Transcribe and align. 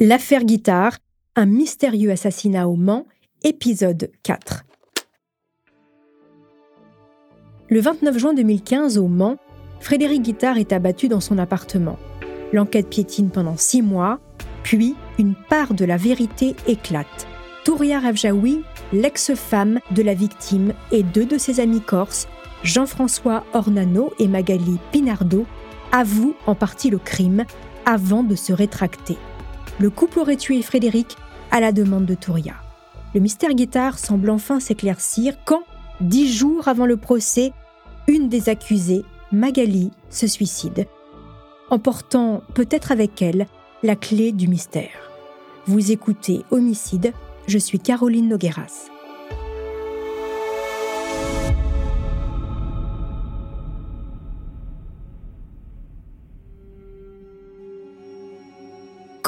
L'affaire 0.00 0.44
Guitare, 0.44 0.96
un 1.34 1.46
mystérieux 1.46 2.12
assassinat 2.12 2.68
au 2.68 2.76
Mans, 2.76 3.04
épisode 3.42 4.12
4. 4.22 4.62
Le 7.68 7.80
29 7.80 8.16
juin 8.16 8.32
2015, 8.32 8.96
au 8.96 9.08
Mans, 9.08 9.38
Frédéric 9.80 10.22
Guittard 10.22 10.56
est 10.56 10.72
abattu 10.72 11.08
dans 11.08 11.18
son 11.18 11.36
appartement. 11.36 11.98
L'enquête 12.52 12.88
piétine 12.88 13.30
pendant 13.30 13.56
six 13.56 13.82
mois, 13.82 14.20
puis 14.62 14.94
une 15.18 15.34
part 15.34 15.74
de 15.74 15.84
la 15.84 15.96
vérité 15.96 16.54
éclate. 16.68 17.26
Touria 17.64 17.98
Ravjaoui, 17.98 18.62
l'ex-femme 18.92 19.80
de 19.90 20.02
la 20.02 20.14
victime 20.14 20.74
et 20.92 21.02
deux 21.02 21.26
de 21.26 21.38
ses 21.38 21.58
amis 21.58 21.80
corses, 21.80 22.28
Jean-François 22.62 23.44
Ornano 23.52 24.12
et 24.20 24.28
Magali 24.28 24.78
Pinardo, 24.92 25.44
avouent 25.90 26.36
en 26.46 26.54
partie 26.54 26.88
le 26.88 26.98
crime 26.98 27.44
avant 27.84 28.22
de 28.22 28.36
se 28.36 28.52
rétracter 28.52 29.16
le 29.78 29.90
couple 29.90 30.18
aurait 30.20 30.36
tué 30.36 30.62
Frédéric 30.62 31.16
à 31.50 31.60
la 31.60 31.72
demande 31.72 32.04
de 32.04 32.14
Touria. 32.14 32.54
Le 33.14 33.20
mystère 33.20 33.54
guitare 33.54 33.98
semble 33.98 34.30
enfin 34.30 34.60
s'éclaircir 34.60 35.36
quand, 35.44 35.62
dix 36.00 36.32
jours 36.32 36.68
avant 36.68 36.86
le 36.86 36.96
procès, 36.96 37.52
une 38.06 38.28
des 38.28 38.48
accusées, 38.48 39.04
Magali, 39.32 39.90
se 40.10 40.26
suicide, 40.26 40.86
emportant 41.70 42.42
peut-être 42.54 42.92
avec 42.92 43.20
elle 43.22 43.46
la 43.82 43.96
clé 43.96 44.32
du 44.32 44.48
mystère. 44.48 45.10
Vous 45.66 45.92
écoutez 45.92 46.42
Homicide, 46.50 47.12
je 47.46 47.58
suis 47.58 47.78
Caroline 47.78 48.28
Nogueras. 48.28 48.88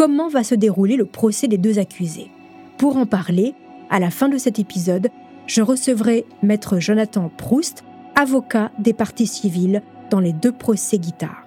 Comment 0.00 0.30
va 0.30 0.44
se 0.44 0.54
dérouler 0.54 0.96
le 0.96 1.04
procès 1.04 1.46
des 1.46 1.58
deux 1.58 1.78
accusés. 1.78 2.30
Pour 2.78 2.96
en 2.96 3.04
parler, 3.04 3.52
à 3.90 3.98
la 3.98 4.08
fin 4.08 4.30
de 4.30 4.38
cet 4.38 4.58
épisode, 4.58 5.08
je 5.46 5.60
recevrai 5.60 6.24
maître 6.42 6.78
Jonathan 6.78 7.28
Proust, 7.28 7.84
avocat 8.14 8.72
des 8.78 8.94
parties 8.94 9.26
civiles 9.26 9.82
dans 10.10 10.18
les 10.18 10.32
deux 10.32 10.52
procès 10.52 10.96
guitares. 10.96 11.46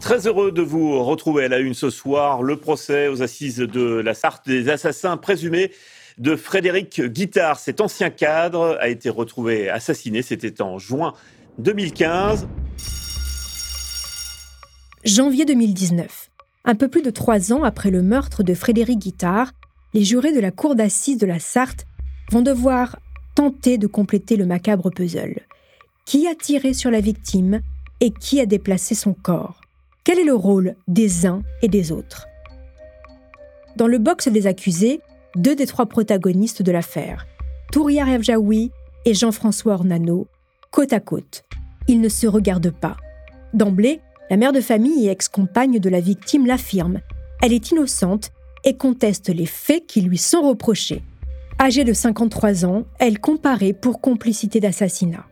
Très 0.00 0.28
heureux 0.28 0.52
de 0.52 0.62
vous 0.62 1.02
retrouver 1.02 1.46
à 1.46 1.48
la 1.48 1.58
une 1.58 1.74
ce 1.74 1.90
soir. 1.90 2.44
Le 2.44 2.54
procès 2.54 3.08
aux 3.08 3.22
assises 3.22 3.58
de 3.58 3.96
la 3.96 4.14
Sarthe 4.14 4.46
des 4.46 4.68
assassins 4.68 5.16
présumés 5.16 5.72
de 6.18 6.36
Frédéric 6.36 7.02
Guittard. 7.06 7.58
Cet 7.58 7.80
ancien 7.80 8.08
cadre 8.08 8.78
a 8.80 8.88
été 8.88 9.10
retrouvé 9.10 9.68
assassiné. 9.68 10.22
C'était 10.22 10.62
en 10.62 10.78
juin 10.78 11.12
2015 11.58 12.46
janvier 15.04 15.46
2019. 15.46 16.30
Un 16.64 16.74
peu 16.74 16.88
plus 16.88 17.02
de 17.02 17.10
trois 17.10 17.52
ans 17.52 17.64
après 17.64 17.90
le 17.90 18.02
meurtre 18.02 18.42
de 18.42 18.52
Frédéric 18.52 18.98
Guittard, 18.98 19.52
les 19.94 20.04
jurés 20.04 20.32
de 20.32 20.40
la 20.40 20.50
cour 20.50 20.74
d'assises 20.74 21.16
de 21.18 21.26
la 21.26 21.38
Sarthe 21.38 21.86
vont 22.30 22.42
devoir 22.42 22.98
tenter 23.34 23.78
de 23.78 23.86
compléter 23.86 24.36
le 24.36 24.44
macabre 24.44 24.90
puzzle. 24.90 25.40
Qui 26.04 26.28
a 26.28 26.34
tiré 26.34 26.74
sur 26.74 26.90
la 26.90 27.00
victime 27.00 27.60
et 28.00 28.10
qui 28.10 28.40
a 28.40 28.46
déplacé 28.46 28.94
son 28.94 29.14
corps? 29.14 29.62
Quel 30.04 30.18
est 30.18 30.24
le 30.24 30.34
rôle 30.34 30.74
des 30.86 31.26
uns 31.26 31.42
et 31.62 31.68
des 31.68 31.92
autres? 31.92 32.26
Dans 33.76 33.86
le 33.86 33.98
box 33.98 34.28
des 34.28 34.46
accusés, 34.46 35.00
deux 35.34 35.56
des 35.56 35.66
trois 35.66 35.86
protagonistes 35.86 36.62
de 36.62 36.72
l'affaire, 36.72 37.26
Touria 37.72 38.04
Revjaoui 38.04 38.70
et 39.06 39.14
Jean-François 39.14 39.74
Ornano, 39.74 40.26
côte 40.70 40.92
à 40.92 41.00
côte. 41.00 41.44
Ils 41.88 42.00
ne 42.00 42.08
se 42.08 42.26
regardent 42.26 42.72
pas. 42.72 42.96
D'emblée, 43.54 44.00
la 44.30 44.36
mère 44.36 44.52
de 44.52 44.60
famille 44.60 45.06
et 45.06 45.10
ex-compagne 45.10 45.80
de 45.80 45.90
la 45.90 46.00
victime 46.00 46.46
l'affirme. 46.46 47.00
Elle 47.42 47.52
est 47.52 47.72
innocente 47.72 48.30
et 48.64 48.76
conteste 48.76 49.28
les 49.28 49.46
faits 49.46 49.86
qui 49.86 50.00
lui 50.00 50.18
sont 50.18 50.42
reprochés. 50.42 51.02
Âgée 51.60 51.82
de 51.84 51.92
53 51.92 52.64
ans, 52.64 52.84
elle 53.00 53.18
comparait 53.18 53.72
pour 53.72 54.00
complicité 54.00 54.60
d'assassinat. 54.60 55.26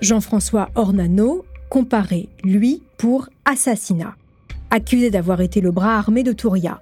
Jean-François 0.00 0.70
Ornano 0.76 1.44
comparait, 1.68 2.28
lui, 2.44 2.82
pour 2.98 3.28
assassinat, 3.44 4.14
accusé 4.70 5.10
d'avoir 5.10 5.40
été 5.40 5.60
le 5.60 5.72
bras 5.72 5.98
armé 5.98 6.22
de 6.22 6.32
Touria. 6.32 6.80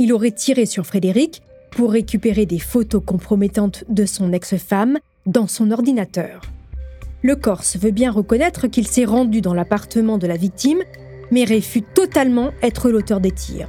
Il 0.00 0.12
aurait 0.12 0.32
tiré 0.32 0.66
sur 0.66 0.84
Frédéric 0.84 1.42
pour 1.70 1.92
récupérer 1.92 2.44
des 2.44 2.58
photos 2.58 3.02
compromettantes 3.04 3.84
de 3.88 4.04
son 4.04 4.32
ex-femme 4.32 4.98
dans 5.26 5.46
son 5.46 5.70
ordinateur. 5.70 6.40
Le 7.22 7.34
Corse 7.34 7.76
veut 7.76 7.90
bien 7.90 8.12
reconnaître 8.12 8.68
qu'il 8.68 8.86
s'est 8.86 9.04
rendu 9.04 9.40
dans 9.40 9.54
l'appartement 9.54 10.18
de 10.18 10.26
la 10.26 10.36
victime, 10.36 10.82
mais 11.30 11.44
réfute 11.44 11.92
totalement 11.94 12.52
être 12.62 12.90
l'auteur 12.90 13.20
des 13.20 13.32
tirs. 13.32 13.68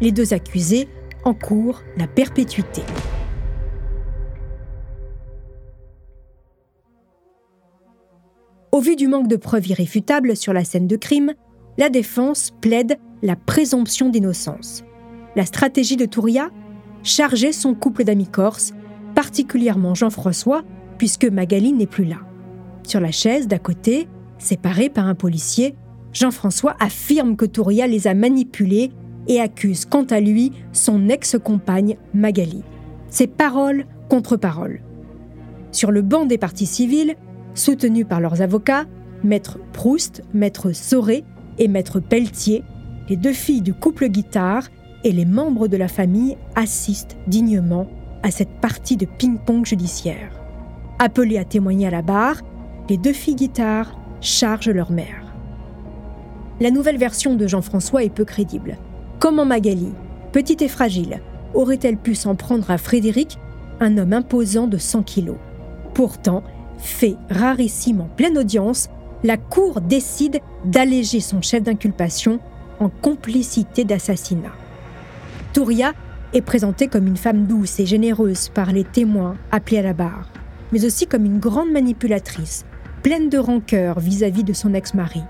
Les 0.00 0.12
deux 0.12 0.32
accusés 0.32 0.88
encourent 1.24 1.82
la 1.96 2.06
perpétuité. 2.06 2.82
Au 8.70 8.80
vu 8.80 8.96
du 8.96 9.08
manque 9.08 9.28
de 9.28 9.36
preuves 9.36 9.68
irréfutables 9.68 10.36
sur 10.36 10.52
la 10.52 10.64
scène 10.64 10.86
de 10.86 10.96
crime, 10.96 11.34
la 11.78 11.88
défense 11.88 12.52
plaide 12.60 12.98
la 13.22 13.36
présomption 13.36 14.08
d'innocence. 14.08 14.84
La 15.36 15.46
stratégie 15.46 15.96
de 15.96 16.06
Touria 16.06 16.50
Charger 17.04 17.52
son 17.52 17.74
couple 17.74 18.04
d'amis 18.04 18.26
corses, 18.26 18.72
particulièrement 19.14 19.94
Jean-François, 19.94 20.62
puisque 20.96 21.26
Magali 21.26 21.74
n'est 21.74 21.86
plus 21.86 22.06
là. 22.06 22.16
Sur 22.84 23.00
la 23.00 23.10
chaise 23.10 23.48
d'à 23.48 23.58
côté, 23.58 24.08
séparée 24.38 24.90
par 24.90 25.06
un 25.06 25.14
policier, 25.14 25.74
Jean-François 26.12 26.76
affirme 26.78 27.34
que 27.34 27.46
Touria 27.46 27.86
les 27.86 28.06
a 28.06 28.14
manipulés 28.14 28.92
et 29.26 29.40
accuse 29.40 29.84
quant 29.84 30.04
à 30.04 30.20
lui 30.20 30.52
son 30.72 31.08
ex-compagne 31.08 31.96
Magali. 32.12 32.62
C'est 33.08 33.26
parole 33.26 33.86
contre 34.08 34.36
parole. 34.36 34.80
Sur 35.72 35.90
le 35.90 36.02
banc 36.02 36.26
des 36.26 36.38
partis 36.38 36.66
civils, 36.66 37.16
soutenus 37.54 38.06
par 38.08 38.20
leurs 38.20 38.42
avocats, 38.42 38.84
Maître 39.24 39.58
Proust, 39.72 40.22
Maître 40.34 40.72
Sauré 40.72 41.24
et 41.58 41.68
Maître 41.68 42.00
Pelletier, 42.00 42.62
les 43.08 43.16
deux 43.16 43.32
filles 43.32 43.62
du 43.62 43.72
couple 43.72 44.08
guitare 44.08 44.68
et 45.04 45.12
les 45.12 45.24
membres 45.24 45.68
de 45.68 45.76
la 45.76 45.88
famille 45.88 46.36
assistent 46.54 47.16
dignement 47.26 47.88
à 48.22 48.30
cette 48.30 48.60
partie 48.60 48.96
de 48.96 49.06
ping-pong 49.06 49.64
judiciaire. 49.64 50.30
Appelés 50.98 51.38
à 51.38 51.44
témoigner 51.44 51.86
à 51.86 51.90
la 51.90 52.02
barre, 52.02 52.42
les 52.88 52.96
deux 52.96 53.12
filles 53.12 53.36
guitares 53.36 53.96
chargent 54.20 54.70
leur 54.70 54.90
mère. 54.90 55.24
La 56.60 56.70
nouvelle 56.70 56.98
version 56.98 57.34
de 57.34 57.46
Jean-François 57.46 58.04
est 58.04 58.14
peu 58.14 58.24
crédible. 58.24 58.76
Comment 59.18 59.44
Magali, 59.44 59.92
petite 60.32 60.62
et 60.62 60.68
fragile, 60.68 61.20
aurait-elle 61.54 61.96
pu 61.96 62.14
s'en 62.14 62.34
prendre 62.34 62.70
à 62.70 62.78
Frédéric, 62.78 63.38
un 63.80 63.98
homme 63.98 64.12
imposant 64.12 64.66
de 64.66 64.78
100 64.78 65.02
kilos? 65.02 65.36
Pourtant, 65.94 66.42
fait 66.78 67.16
rarissime 67.30 68.02
en 68.02 68.08
pleine 68.08 68.38
audience, 68.38 68.88
la 69.22 69.36
Cour 69.36 69.80
décide 69.80 70.40
d'alléger 70.64 71.20
son 71.20 71.40
chef 71.40 71.62
d'inculpation 71.62 72.40
en 72.78 72.88
complicité 72.88 73.84
d'assassinat. 73.84 74.52
Touria 75.52 75.92
est 76.34 76.42
présentée 76.42 76.88
comme 76.88 77.06
une 77.06 77.16
femme 77.16 77.46
douce 77.46 77.80
et 77.80 77.86
généreuse 77.86 78.48
par 78.48 78.72
les 78.72 78.84
témoins 78.84 79.36
appelés 79.50 79.78
à 79.78 79.82
la 79.82 79.94
barre, 79.94 80.28
mais 80.72 80.84
aussi 80.84 81.06
comme 81.06 81.24
une 81.24 81.38
grande 81.38 81.70
manipulatrice, 81.70 82.64
pleine 83.04 83.28
de 83.28 83.36
rancœur 83.36 84.00
vis-à-vis 84.00 84.44
de 84.44 84.54
son 84.54 84.72
ex-mari. 84.72 85.22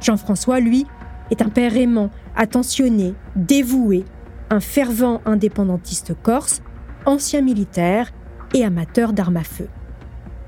Jean-François, 0.00 0.58
lui, 0.58 0.86
est 1.30 1.42
un 1.42 1.50
père 1.50 1.76
aimant, 1.76 2.08
attentionné, 2.34 3.14
dévoué, 3.36 4.06
un 4.48 4.58
fervent 4.58 5.20
indépendantiste 5.26 6.14
corse, 6.22 6.62
ancien 7.04 7.42
militaire 7.42 8.10
et 8.54 8.64
amateur 8.64 9.12
d'armes 9.12 9.36
à 9.36 9.44
feu. 9.44 9.68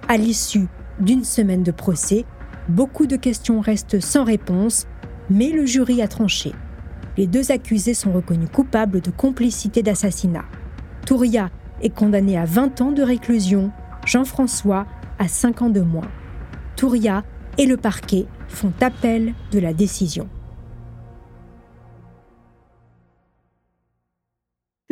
À 0.08 0.16
l'issue 0.16 0.66
d'une 0.98 1.24
semaine 1.24 1.62
de 1.62 1.72
procès, 1.72 2.24
beaucoup 2.70 3.06
de 3.06 3.16
questions 3.16 3.60
restent 3.60 4.00
sans 4.00 4.24
réponse, 4.24 4.86
mais 5.28 5.50
le 5.50 5.66
jury 5.66 6.00
a 6.00 6.08
tranché. 6.08 6.52
Les 7.18 7.26
deux 7.26 7.52
accusés 7.52 7.94
sont 7.94 8.12
reconnus 8.12 8.48
coupables 8.50 9.02
de 9.02 9.10
complicité 9.10 9.82
d'assassinat. 9.82 10.46
Touria 11.04 11.50
est 11.82 11.94
condamné 11.94 12.38
à 12.38 12.46
20 12.46 12.80
ans 12.80 12.92
de 12.92 13.02
réclusion, 13.02 13.70
Jean-François 14.06 14.86
à 15.18 15.28
5 15.28 15.60
ans 15.60 15.70
de 15.70 15.82
moins. 15.82 16.08
Et 17.58 17.66
le 17.66 17.76
parquet 17.76 18.26
font 18.48 18.72
appel 18.80 19.34
de 19.52 19.60
la 19.60 19.72
décision. 19.72 20.28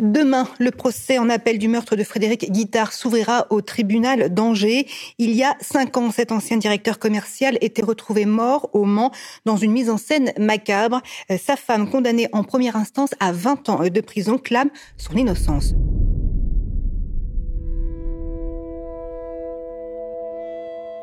Demain, 0.01 0.47
le 0.57 0.71
procès 0.71 1.17
en 1.17 1.29
appel 1.29 1.59
du 1.59 1.67
meurtre 1.67 1.97
de 1.97 2.03
Frédéric 2.03 2.49
Guittard 2.49 2.93
s'ouvrira 2.93 3.45
au 3.49 3.61
tribunal 3.61 4.33
d'Angers. 4.33 4.87
Il 5.17 5.31
y 5.31 5.43
a 5.43 5.55
cinq 5.59 5.97
ans, 5.97 6.11
cet 6.11 6.31
ancien 6.31 6.57
directeur 6.57 6.97
commercial 6.97 7.57
était 7.59 7.83
retrouvé 7.83 8.25
mort 8.25 8.69
au 8.73 8.85
Mans 8.85 9.11
dans 9.45 9.57
une 9.57 9.73
mise 9.73 9.89
en 9.89 9.97
scène 9.97 10.31
macabre. 10.39 11.01
Sa 11.37 11.57
femme, 11.57 11.89
condamnée 11.89 12.29
en 12.31 12.43
première 12.43 12.77
instance 12.77 13.11
à 13.19 13.33
20 13.33 13.69
ans 13.69 13.83
de 13.83 14.01
prison, 14.01 14.37
clame 14.37 14.69
son 14.97 15.13
innocence. 15.15 15.75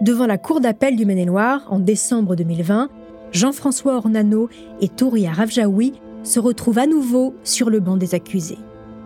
Devant 0.09 0.25
la 0.25 0.39
cour 0.39 0.63
d'appel 0.63 0.97
du 0.97 1.05
Maine-et-Loire, 1.05 1.67
en 1.69 1.79
décembre 1.79 2.35
2020, 2.35 2.89
Jean-François 3.31 3.97
Ornano 3.99 4.49
et 4.81 4.89
Touria 4.89 5.33
Ravjaoui 5.33 6.01
se 6.23 6.41
retrouve 6.41 6.79
à 6.79 6.87
nouveau 6.87 7.35
sur 7.45 7.69
le 7.69 7.79
banc 7.79 7.99
des 7.99 8.15
accusés. 8.15 8.57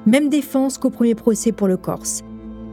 Même 0.06 0.28
défense 0.28 0.78
qu'au 0.78 0.90
premier 0.90 1.16
procès 1.16 1.50
pour 1.50 1.66
le 1.66 1.76
Corse. 1.76 2.22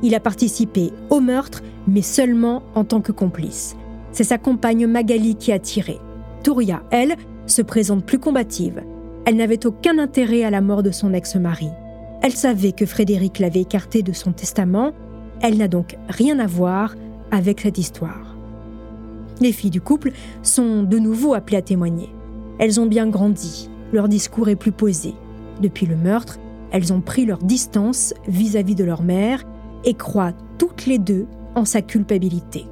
Il 0.03 0.13
a 0.13 0.19
participé 0.19 0.91
au 1.09 1.21
meurtre, 1.21 1.63
mais 1.87 2.03
seulement 2.03 2.61
en 2.75 2.83
tant 2.83 3.01
que 3.01 3.11
complice. 3.11 3.75
C'est 4.11 4.23
sa 4.23 4.37
compagne 4.37 4.85
Magali 4.85 5.33
qui 5.33 5.51
a 5.51 5.57
tiré. 5.57 5.97
Touria, 6.43 6.83
elle, 6.91 7.15
se 7.47 7.63
présente 7.63 8.05
plus 8.05 8.19
combative. 8.19 8.83
Elle 9.25 9.37
n'avait 9.37 9.65
aucun 9.65 9.97
intérêt 9.97 10.43
à 10.43 10.51
la 10.51 10.61
mort 10.61 10.83
de 10.83 10.91
son 10.91 11.15
ex-mari. 11.15 11.69
Elle 12.21 12.33
savait 12.33 12.73
que 12.73 12.85
Frédéric 12.85 13.39
l'avait 13.39 13.61
écarté 13.61 14.03
de 14.03 14.13
son 14.13 14.33
testament. 14.33 14.91
Elle 15.41 15.57
n'a 15.57 15.67
donc 15.67 15.97
rien 16.09 16.37
à 16.37 16.45
voir 16.45 16.93
avec 17.31 17.61
cette 17.61 17.77
histoire. 17.77 18.35
Les 19.41 19.51
filles 19.51 19.69
du 19.69 19.81
couple 19.81 20.11
sont 20.43 20.83
de 20.83 20.99
nouveau 20.99 21.33
appelées 21.33 21.57
à 21.57 21.61
témoigner. 21.61 22.09
Elles 22.59 22.79
ont 22.79 22.85
bien 22.85 23.07
grandi, 23.07 23.69
leur 23.93 24.09
discours 24.09 24.49
est 24.49 24.55
plus 24.55 24.71
posé. 24.71 25.13
Depuis 25.61 25.85
le 25.85 25.95
meurtre, 25.95 26.39
elles 26.71 26.93
ont 26.93 27.01
pris 27.01 27.25
leur 27.25 27.39
distance 27.39 28.13
vis-à-vis 28.27 28.75
de 28.75 28.83
leur 28.83 29.01
mère 29.01 29.43
et 29.85 29.93
croient 29.93 30.33
toutes 30.57 30.85
les 30.85 30.99
deux 30.99 31.25
en 31.55 31.65
sa 31.65 31.81
culpabilité. 31.81 32.65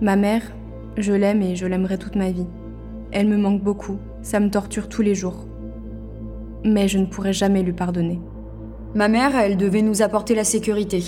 Ma 0.00 0.16
mère, 0.16 0.42
je 0.96 1.12
l'aime 1.12 1.42
et 1.42 1.56
je 1.56 1.66
l'aimerai 1.66 1.98
toute 1.98 2.16
ma 2.16 2.30
vie. 2.30 2.46
Elle 3.12 3.28
me 3.28 3.36
manque 3.36 3.62
beaucoup, 3.62 3.96
ça 4.22 4.40
me 4.40 4.50
torture 4.50 4.88
tous 4.88 5.02
les 5.02 5.14
jours. 5.14 5.46
Mais 6.64 6.88
je 6.88 6.98
ne 6.98 7.06
pourrai 7.06 7.32
jamais 7.32 7.62
lui 7.62 7.72
pardonner. 7.72 8.20
Ma 8.94 9.08
mère, 9.08 9.36
elle 9.36 9.56
devait 9.56 9.82
nous 9.82 10.02
apporter 10.02 10.34
la 10.34 10.44
sécurité. 10.44 11.02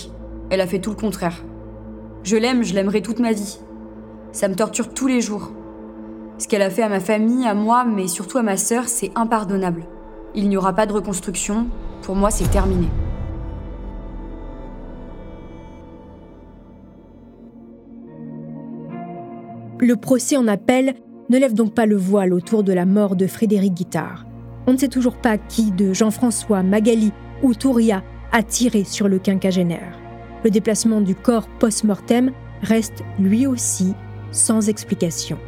Elle 0.50 0.60
a 0.60 0.66
fait 0.66 0.78
tout 0.78 0.90
le 0.90 0.96
contraire. 0.96 1.44
Je 2.22 2.36
l'aime, 2.36 2.62
je 2.62 2.74
l'aimerai 2.74 3.02
toute 3.02 3.20
ma 3.20 3.32
vie. 3.32 3.58
Ça 4.32 4.48
me 4.48 4.54
torture 4.54 4.92
tous 4.92 5.06
les 5.06 5.20
jours. 5.20 5.52
Ce 6.38 6.46
qu'elle 6.46 6.62
a 6.62 6.70
fait 6.70 6.82
à 6.82 6.88
ma 6.88 7.00
famille, 7.00 7.46
à 7.46 7.54
moi, 7.54 7.84
mais 7.84 8.06
surtout 8.06 8.38
à 8.38 8.42
ma 8.42 8.56
sœur, 8.56 8.84
c'est 8.88 9.10
impardonnable. 9.14 9.84
Il 10.34 10.48
n'y 10.48 10.56
aura 10.56 10.72
pas 10.72 10.86
de 10.86 10.92
reconstruction. 10.92 11.66
Pour 12.02 12.14
moi, 12.14 12.30
c'est 12.30 12.50
terminé. 12.50 12.88
Le 19.80 19.96
procès 19.96 20.36
en 20.36 20.48
appel 20.48 20.94
ne 21.30 21.38
lève 21.38 21.54
donc 21.54 21.72
pas 21.72 21.86
le 21.86 21.96
voile 21.96 22.32
autour 22.32 22.62
de 22.62 22.72
la 22.72 22.84
mort 22.84 23.16
de 23.16 23.26
Frédéric 23.26 23.74
Guittard. 23.74 24.24
On 24.66 24.72
ne 24.72 24.76
sait 24.76 24.88
toujours 24.88 25.16
pas 25.16 25.38
qui 25.38 25.70
de 25.70 25.92
Jean-François, 25.92 26.62
Magali 26.62 27.12
ou 27.42 27.54
Touria 27.54 28.02
a 28.32 28.42
tiré 28.42 28.84
sur 28.84 29.08
le 29.08 29.18
quinquagénaire. 29.18 30.07
Le 30.44 30.50
déplacement 30.50 31.00
du 31.00 31.14
corps 31.14 31.48
post-mortem 31.58 32.32
reste 32.62 33.02
lui 33.18 33.46
aussi 33.46 33.94
sans 34.30 34.68
explication. 34.68 35.38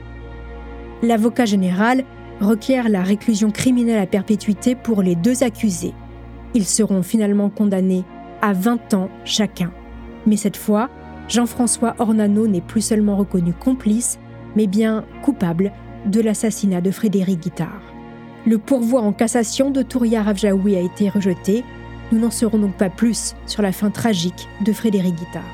L'avocat 1.02 1.44
général 1.44 2.04
requiert 2.40 2.88
la 2.88 3.02
réclusion 3.02 3.50
criminelle 3.50 4.00
à 4.00 4.06
perpétuité 4.06 4.74
pour 4.74 5.02
les 5.02 5.14
deux 5.14 5.42
accusés. 5.42 5.94
Ils 6.54 6.66
seront 6.66 7.02
finalement 7.02 7.50
condamnés 7.50 8.04
à 8.42 8.52
20 8.52 8.94
ans 8.94 9.10
chacun. 9.24 9.70
Mais 10.26 10.36
cette 10.36 10.56
fois, 10.56 10.88
Jean-François 11.28 11.94
Ornano 11.98 12.46
n'est 12.46 12.60
plus 12.60 12.80
seulement 12.80 13.16
reconnu 13.16 13.52
complice, 13.52 14.18
mais 14.56 14.66
bien 14.66 15.04
coupable 15.22 15.72
de 16.06 16.20
l'assassinat 16.20 16.80
de 16.80 16.90
Frédéric 16.90 17.40
Guittard. 17.40 17.82
Le 18.46 18.58
pourvoi 18.58 19.02
en 19.02 19.12
cassation 19.12 19.70
de 19.70 19.82
Touria 19.82 20.22
Ravjaoui 20.22 20.74
a 20.74 20.80
été 20.80 21.08
rejeté. 21.08 21.62
Nous 22.12 22.18
n'en 22.18 22.30
saurons 22.30 22.58
donc 22.58 22.76
pas 22.76 22.90
plus 22.90 23.34
sur 23.46 23.62
la 23.62 23.72
fin 23.72 23.90
tragique 23.90 24.48
de 24.64 24.72
Frédéric 24.72 25.14
Guittard. 25.14 25.44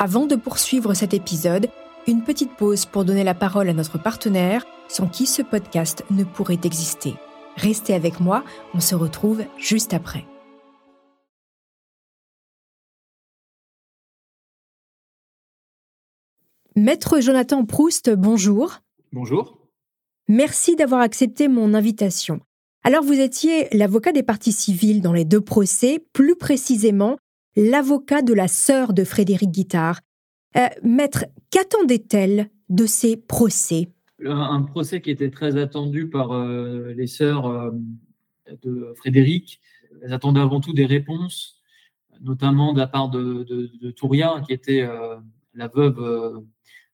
Avant 0.00 0.26
de 0.26 0.34
poursuivre 0.34 0.94
cet 0.94 1.14
épisode, 1.14 1.68
une 2.08 2.24
petite 2.24 2.56
pause 2.56 2.86
pour 2.86 3.04
donner 3.04 3.22
la 3.22 3.34
parole 3.34 3.68
à 3.68 3.74
notre 3.74 3.98
partenaire, 3.98 4.64
sans 4.88 5.06
qui 5.06 5.26
ce 5.26 5.42
podcast 5.42 6.04
ne 6.10 6.24
pourrait 6.24 6.58
exister. 6.64 7.14
Restez 7.56 7.94
avec 7.94 8.18
moi, 8.18 8.42
on 8.74 8.80
se 8.80 8.94
retrouve 8.94 9.44
juste 9.58 9.92
après. 9.92 10.26
Maître 16.74 17.20
Jonathan 17.20 17.64
Proust, 17.66 18.10
bonjour. 18.10 18.78
Bonjour. 19.12 19.59
Merci 20.32 20.76
d'avoir 20.76 21.00
accepté 21.00 21.48
mon 21.48 21.74
invitation. 21.74 22.38
Alors 22.84 23.02
vous 23.02 23.18
étiez 23.18 23.66
l'avocat 23.76 24.12
des 24.12 24.22
parties 24.22 24.52
civiles 24.52 25.02
dans 25.02 25.12
les 25.12 25.24
deux 25.24 25.40
procès, 25.40 26.06
plus 26.12 26.36
précisément 26.36 27.16
l'avocat 27.56 28.22
de 28.22 28.32
la 28.32 28.46
sœur 28.46 28.92
de 28.92 29.02
Frédéric 29.02 29.50
Guittard. 29.50 29.98
Euh, 30.56 30.68
maître, 30.84 31.24
qu'attendait-elle 31.50 32.48
de 32.68 32.86
ces 32.86 33.16
procès? 33.16 33.88
Un, 34.24 34.62
procès 34.62 35.00
qui 35.00 35.10
était 35.10 35.30
très 35.30 35.56
attendu 35.56 36.08
par 36.08 36.30
euh, 36.30 36.94
les 36.96 37.08
sœurs 37.08 37.46
euh, 37.46 37.72
de 38.62 38.94
Frédéric. 38.98 39.60
Elles 40.00 40.12
attendaient 40.12 40.42
avant 40.42 40.60
tout 40.60 40.74
des 40.74 40.86
réponses, 40.86 41.60
notamment 42.20 42.72
de 42.72 42.78
la 42.78 42.86
part 42.86 43.08
de, 43.08 43.42
de, 43.42 43.90
Touria, 43.90 44.40
qui 44.46 44.52
était 44.52 44.88
la 45.54 45.66
veuve 45.66 46.44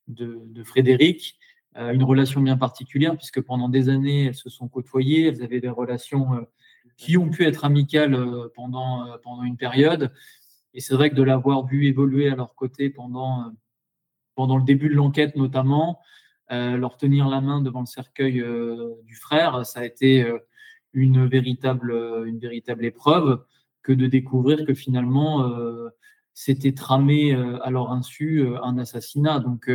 de, 0.08 0.64
Frédéric. 0.64 1.35
Une 1.76 2.02
relation 2.02 2.40
bien 2.40 2.56
particulière, 2.56 3.16
puisque 3.16 3.40
pendant 3.40 3.68
des 3.68 3.88
années, 3.88 4.26
elles 4.26 4.34
se 4.34 4.48
sont 4.48 4.68
côtoyées, 4.68 5.26
elles 5.28 5.42
avaient 5.42 5.60
des 5.60 5.68
relations 5.68 6.46
qui 6.96 7.18
ont 7.18 7.28
pu 7.28 7.44
être 7.44 7.64
amicales 7.64 8.18
pendant, 8.54 9.06
pendant 9.22 9.42
une 9.42 9.56
période. 9.56 10.10
Et 10.76 10.80
c'est 10.80 10.94
vrai 10.94 11.08
que 11.08 11.14
de 11.14 11.22
l'avoir 11.22 11.66
vu 11.66 11.86
évoluer 11.86 12.28
à 12.28 12.36
leur 12.36 12.54
côté 12.54 12.90
pendant, 12.90 13.40
euh, 13.40 13.50
pendant 14.34 14.58
le 14.58 14.62
début 14.62 14.90
de 14.90 14.94
l'enquête 14.94 15.34
notamment, 15.34 16.00
euh, 16.52 16.76
leur 16.76 16.98
tenir 16.98 17.28
la 17.28 17.40
main 17.40 17.62
devant 17.62 17.80
le 17.80 17.86
cercueil 17.86 18.40
euh, 18.40 18.92
du 19.04 19.16
frère, 19.16 19.64
ça 19.64 19.80
a 19.80 19.84
été 19.86 20.30
une, 20.92 21.26
véritable, 21.26 21.92
une 22.26 22.38
véritable 22.38 22.84
épreuve 22.84 23.42
que 23.82 23.92
de 23.92 24.06
découvrir 24.06 24.66
que 24.66 24.74
finalement 24.74 25.50
c'était 26.34 26.72
tramé 26.72 27.32
à 27.34 27.70
leur 27.70 27.92
insu 27.92 28.46
un 28.62 28.78
assassinat. 28.78 29.40
Donc 29.40 29.70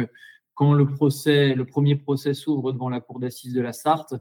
quand 0.61 0.73
le 0.73 0.85
procès, 0.85 1.55
le 1.55 1.65
premier 1.65 1.95
procès 1.95 2.35
s'ouvre 2.35 2.71
devant 2.71 2.87
la 2.87 2.99
cour 2.99 3.19
d'assises 3.19 3.55
de 3.55 3.61
la 3.61 3.73
Sarthe, 3.73 4.13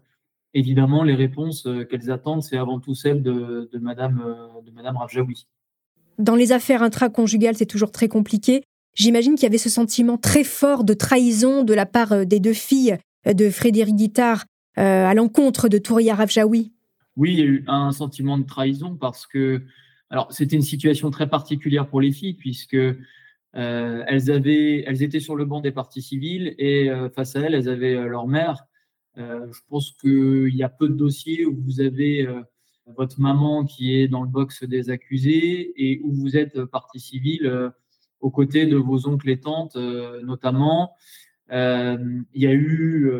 évidemment 0.54 1.04
les 1.04 1.14
réponses 1.14 1.68
qu'elles 1.90 2.10
attendent, 2.10 2.42
c'est 2.42 2.56
avant 2.56 2.80
tout 2.80 2.94
celles 2.94 3.22
de, 3.22 3.68
de 3.70 3.78
Madame, 3.78 4.24
de 4.64 4.70
Madame 4.70 4.96
Rafjaoui. 4.96 5.46
Dans 6.18 6.36
les 6.36 6.52
affaires 6.52 6.82
intraconjugales, 6.82 7.56
c'est 7.56 7.66
toujours 7.66 7.90
très 7.90 8.08
compliqué. 8.08 8.62
J'imagine 8.94 9.34
qu'il 9.34 9.42
y 9.42 9.46
avait 9.46 9.58
ce 9.58 9.68
sentiment 9.68 10.16
très 10.16 10.42
fort 10.42 10.82
de 10.82 10.94
trahison 10.94 11.62
de 11.62 11.74
la 11.74 11.84
part 11.84 12.12
euh, 12.12 12.24
des 12.24 12.40
deux 12.40 12.54
filles 12.54 12.96
euh, 13.26 13.34
de 13.34 13.50
Frédéric 13.50 13.94
Guittard 13.94 14.46
euh, 14.78 15.04
à 15.04 15.12
l'encontre 15.12 15.68
de 15.68 15.76
Touria 15.76 16.14
Rafjaoui. 16.14 16.72
Oui, 17.16 17.32
il 17.34 17.38
y 17.38 17.42
a 17.42 17.44
eu 17.44 17.64
un 17.68 17.92
sentiment 17.92 18.38
de 18.38 18.44
trahison 18.44 18.96
parce 18.96 19.26
que, 19.26 19.60
alors, 20.08 20.32
c'était 20.32 20.56
une 20.56 20.62
situation 20.62 21.10
très 21.10 21.28
particulière 21.28 21.86
pour 21.86 22.00
les 22.00 22.12
filles 22.12 22.32
puisque 22.32 22.78
elles 23.52 24.30
avaient, 24.30 24.84
elles 24.86 25.02
étaient 25.02 25.20
sur 25.20 25.34
le 25.34 25.44
banc 25.44 25.60
des 25.60 25.72
partis 25.72 26.02
civils 26.02 26.54
et 26.58 26.90
face 27.14 27.34
à 27.36 27.40
elles, 27.40 27.54
elles 27.54 27.68
avaient 27.68 28.08
leur 28.08 28.28
mère. 28.28 28.66
je 29.16 29.60
pense 29.68 29.92
qu'il 30.00 30.54
y 30.54 30.62
a 30.62 30.68
peu 30.68 30.88
de 30.88 30.94
dossiers 30.94 31.44
où 31.46 31.56
vous 31.56 31.80
avez 31.80 32.28
votre 32.96 33.20
maman 33.20 33.64
qui 33.64 33.94
est 33.94 34.08
dans 34.08 34.22
le 34.22 34.28
box 34.28 34.64
des 34.64 34.90
accusés 34.90 35.72
et 35.76 36.00
où 36.02 36.12
vous 36.12 36.36
êtes 36.36 36.64
partie 36.64 37.00
civile 37.00 37.46
euh, 37.46 37.70
aux 38.20 38.30
côtés 38.30 38.66
de 38.66 38.76
vos 38.76 39.08
oncles 39.08 39.30
et 39.30 39.40
tantes 39.40 39.76
euh, 39.76 40.22
notamment. 40.22 40.94
Euh, 41.50 41.98
il 42.32 42.42
y 42.42 42.46
a 42.46 42.52
eu, 42.52 43.10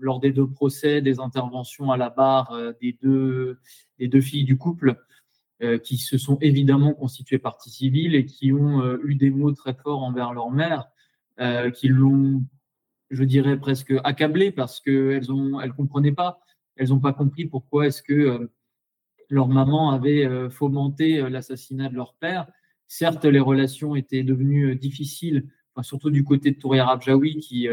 lors 0.00 0.20
des 0.20 0.32
deux 0.32 0.46
procès, 0.46 1.00
des 1.00 1.18
interventions 1.18 1.90
à 1.90 1.96
la 1.96 2.10
barre 2.10 2.54
des 2.82 2.92
deux 2.92 4.20
filles 4.20 4.44
du 4.44 4.58
couple 4.58 4.96
qui 5.82 5.98
se 5.98 6.16
sont 6.16 6.38
évidemment 6.40 6.94
constituées 6.94 7.38
partie 7.38 7.68
civile 7.68 8.14
et 8.14 8.24
qui 8.24 8.52
ont 8.52 8.96
eu 9.04 9.14
des 9.14 9.30
mots 9.30 9.52
très 9.52 9.74
forts 9.74 10.02
envers 10.02 10.32
leur 10.32 10.50
mère, 10.50 10.88
qui 11.74 11.88
l'ont, 11.88 12.42
je 13.10 13.24
dirais, 13.24 13.58
presque 13.58 13.92
accablée 14.02 14.52
parce 14.52 14.80
qu'elles 14.80 15.26
ne 15.28 15.62
elles 15.62 15.74
comprenaient 15.74 16.12
pas. 16.12 16.40
Elles 16.76 16.88
n'ont 16.88 16.98
pas 16.98 17.12
compris 17.12 17.44
pourquoi 17.44 17.88
est-ce 17.88 18.02
que 18.02 18.48
leur 19.30 19.48
maman 19.48 19.90
avait 19.90 20.26
euh, 20.26 20.50
fomenté 20.50 21.20
euh, 21.20 21.30
l'assassinat 21.30 21.88
de 21.88 21.94
leur 21.94 22.14
père. 22.14 22.46
Certes, 22.86 23.24
les 23.24 23.40
relations 23.40 23.94
étaient 23.94 24.24
devenues 24.24 24.72
euh, 24.72 24.74
difficiles, 24.74 25.48
surtout 25.82 26.10
du 26.10 26.24
côté 26.24 26.50
de 26.50 26.58
Touria 26.58 26.84
Rabjaoui 26.84 27.38
qui, 27.38 27.66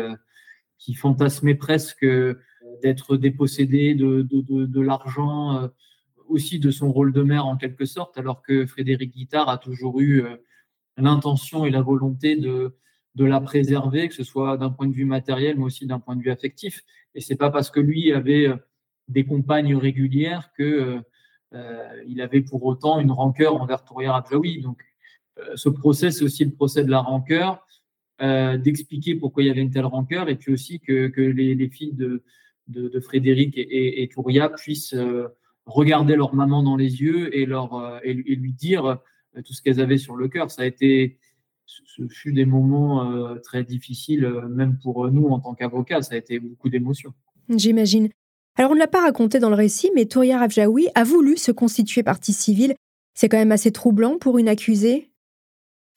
qui 0.77 0.93
fantasmait 0.93 1.55
presque 1.55 2.05
d'être 2.81 3.17
dépossédé 3.17 3.95
de, 3.95 4.21
de, 4.21 4.81
l'argent, 4.81 5.69
aussi 6.27 6.59
de 6.59 6.71
son 6.71 6.91
rôle 6.91 7.13
de 7.13 7.23
mère 7.23 7.45
en 7.45 7.57
quelque 7.57 7.85
sorte, 7.85 8.17
alors 8.17 8.41
que 8.41 8.65
Frédéric 8.65 9.13
Guittard 9.13 9.49
a 9.49 9.57
toujours 9.57 9.99
eu 9.99 10.23
l'intention 10.97 11.65
et 11.65 11.69
la 11.69 11.81
volonté 11.81 12.35
de, 12.35 12.75
de 13.17 13.25
la 13.25 13.41
préserver, 13.41 14.07
que 14.07 14.13
ce 14.13 14.23
soit 14.23 14.57
d'un 14.57 14.69
point 14.69 14.87
de 14.87 14.93
vue 14.93 15.05
matériel, 15.05 15.57
mais 15.57 15.63
aussi 15.63 15.87
d'un 15.87 15.99
point 15.99 16.15
de 16.15 16.21
vue 16.21 16.29
affectif. 16.29 16.83
Et 17.15 17.21
c'est 17.21 17.35
pas 17.35 17.49
parce 17.49 17.71
que 17.71 17.79
lui 17.79 18.11
avait 18.13 18.47
des 19.07 19.25
compagnes 19.25 19.75
régulières 19.75 20.51
que 20.55 21.01
euh, 21.53 22.03
il 22.07 22.21
avait 22.21 22.41
pour 22.41 22.63
autant 22.63 22.99
une 22.99 23.11
rancœur 23.11 23.59
envers 23.59 23.83
Touria 23.83 24.15
Abjaoui. 24.15 24.61
Donc, 24.61 24.79
euh, 25.39 25.55
ce 25.55 25.69
procès, 25.69 26.11
c'est 26.11 26.23
aussi 26.23 26.45
le 26.45 26.51
procès 26.51 26.83
de 26.83 26.91
la 26.91 26.99
rancœur. 26.99 27.65
d'expliquer 28.19 29.15
pourquoi 29.15 29.43
il 29.43 29.47
y 29.47 29.49
avait 29.49 29.61
une 29.61 29.71
telle 29.71 29.85
rancœur 29.85 30.27
et 30.29 30.35
puis 30.35 30.51
aussi 30.51 30.79
que, 30.79 31.11
les, 31.15 31.69
filles 31.69 31.93
de, 31.93 32.23
de, 32.67 32.99
Frédéric 32.99 33.57
et, 33.57 34.01
et, 34.01 34.07
Touria 34.09 34.49
puissent 34.49 34.95
regarder 35.67 36.15
leur 36.15 36.33
maman 36.33 36.63
dans 36.63 36.75
les 36.75 37.01
yeux 37.01 37.35
et, 37.37 37.45
leur, 37.45 37.99
et, 38.03 38.13
lui 38.13 38.53
dire 38.53 38.97
tout 39.45 39.53
ce 39.53 39.61
qu'elles 39.61 39.79
avaient 39.79 39.97
sur 39.97 40.15
le 40.15 40.27
cœur. 40.27 40.49
Ça 40.49 40.63
a 40.63 40.65
été, 40.65 41.19
ce 41.65 42.07
fut 42.07 42.33
des 42.33 42.45
moments 42.45 43.37
très 43.43 43.63
difficiles, 43.63 44.27
même 44.49 44.79
pour 44.79 45.11
nous 45.11 45.27
en 45.27 45.39
tant 45.39 45.53
qu'avocats. 45.53 46.01
Ça 46.01 46.15
a 46.15 46.17
été 46.17 46.39
beaucoup 46.39 46.69
d'émotions. 46.69 47.13
J'imagine. 47.49 48.09
Alors, 48.55 48.71
on 48.71 48.73
ne 48.73 48.79
l'a 48.79 48.87
pas 48.87 49.01
raconté 49.01 49.39
dans 49.39 49.49
le 49.49 49.55
récit, 49.55 49.91
mais 49.93 50.05
Touria 50.05 50.39
Rafjaoui 50.39 50.87
a 50.95 51.03
voulu 51.03 51.37
se 51.37 51.51
constituer 51.51 52.01
partie 52.01 52.33
civile. 52.33 52.73
C'est 53.13 53.29
quand 53.29 53.37
même 53.37 53.51
assez 53.51 53.71
troublant 53.71 54.17
pour 54.17 54.39
une 54.39 54.49
accusée. 54.49 55.11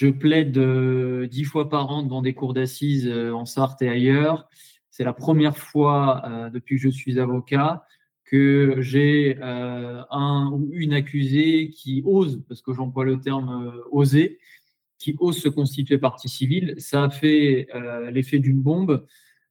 Je 0.01 0.09
plaide 0.09 0.57
euh, 0.59 1.27
dix 1.27 1.45
fois 1.45 1.69
par 1.69 1.91
an 1.91 2.03
devant 2.03 2.23
des 2.23 2.35
cours 2.35 2.55
d'assises 2.55 3.07
euh, 3.07 3.33
en 3.33 3.47
Sarthe 3.47 3.81
et 3.83 3.89
ailleurs. 3.89 4.49
C'est 4.91 5.05
la 5.05 5.13
première 5.13 5.57
fois 5.57 6.23
euh, 6.27 6.51
depuis 6.51 6.77
que 6.77 6.83
je 6.83 6.89
suis 6.89 7.19
avocat 7.19 7.85
que 8.31 8.77
j'ai 8.79 9.39
un 9.41 10.51
ou 10.53 10.69
une 10.73 10.93
accusée 10.93 11.71
qui 11.71 12.03
ose, 12.05 12.43
parce 12.49 12.63
que 12.63 12.73
j'emploie 12.73 13.05
le 13.05 13.21
terme 13.21 13.73
oser, 13.91 14.39
qui 14.99 15.17
ose 15.19 15.39
se 15.39 15.49
constituer 15.49 15.99
partie 15.99 16.29
civile. 16.29 16.75
Ça 16.79 17.05
a 17.05 17.11
fait 17.11 17.69
l'effet 18.13 18.39
d'une 18.39 18.61
bombe. 18.61 19.05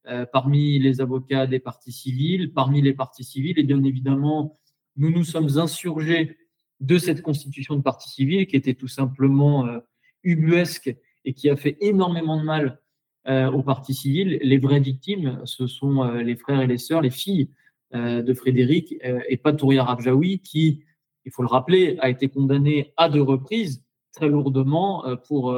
Euh, 0.09 0.25
parmi 0.25 0.79
les 0.79 1.01
avocats 1.01 1.45
des 1.45 1.59
partis 1.59 1.91
civils, 1.91 2.51
parmi 2.51 2.81
les 2.81 2.93
partis 2.93 3.23
civils, 3.23 3.59
et 3.59 3.63
bien 3.63 3.83
évidemment, 3.83 4.57
nous 4.95 5.11
nous 5.11 5.23
sommes 5.23 5.59
insurgés 5.59 6.37
de 6.79 6.97
cette 6.97 7.21
constitution 7.21 7.75
de 7.75 7.81
parti 7.81 8.09
civil 8.09 8.47
qui 8.47 8.55
était 8.55 8.73
tout 8.73 8.87
simplement 8.87 9.67
euh, 9.67 9.79
ubuesque 10.23 10.95
et 11.25 11.33
qui 11.33 11.47
a 11.49 11.55
fait 11.55 11.77
énormément 11.81 12.39
de 12.39 12.43
mal 12.43 12.79
euh, 13.27 13.51
aux 13.51 13.61
partis 13.61 13.93
civils. 13.93 14.39
Les 14.41 14.57
vraies 14.57 14.79
victimes, 14.79 15.41
ce 15.43 15.67
sont 15.67 16.03
les 16.13 16.37
frères 16.37 16.61
et 16.61 16.67
les 16.67 16.77
sœurs, 16.79 17.01
les 17.01 17.11
filles 17.11 17.49
de 17.93 18.33
Frédéric 18.33 18.95
et 19.29 19.37
pas 19.37 19.51
Rabjaoui, 19.51 20.39
qui, 20.39 20.83
il 21.25 21.31
faut 21.31 21.41
le 21.41 21.47
rappeler, 21.47 21.97
a 21.99 22.09
été 22.09 22.29
condamné 22.29 22.93
à 22.97 23.09
deux 23.09 23.21
reprises 23.21 23.83
très 24.13 24.27
lourdement 24.27 25.03
pour 25.27 25.53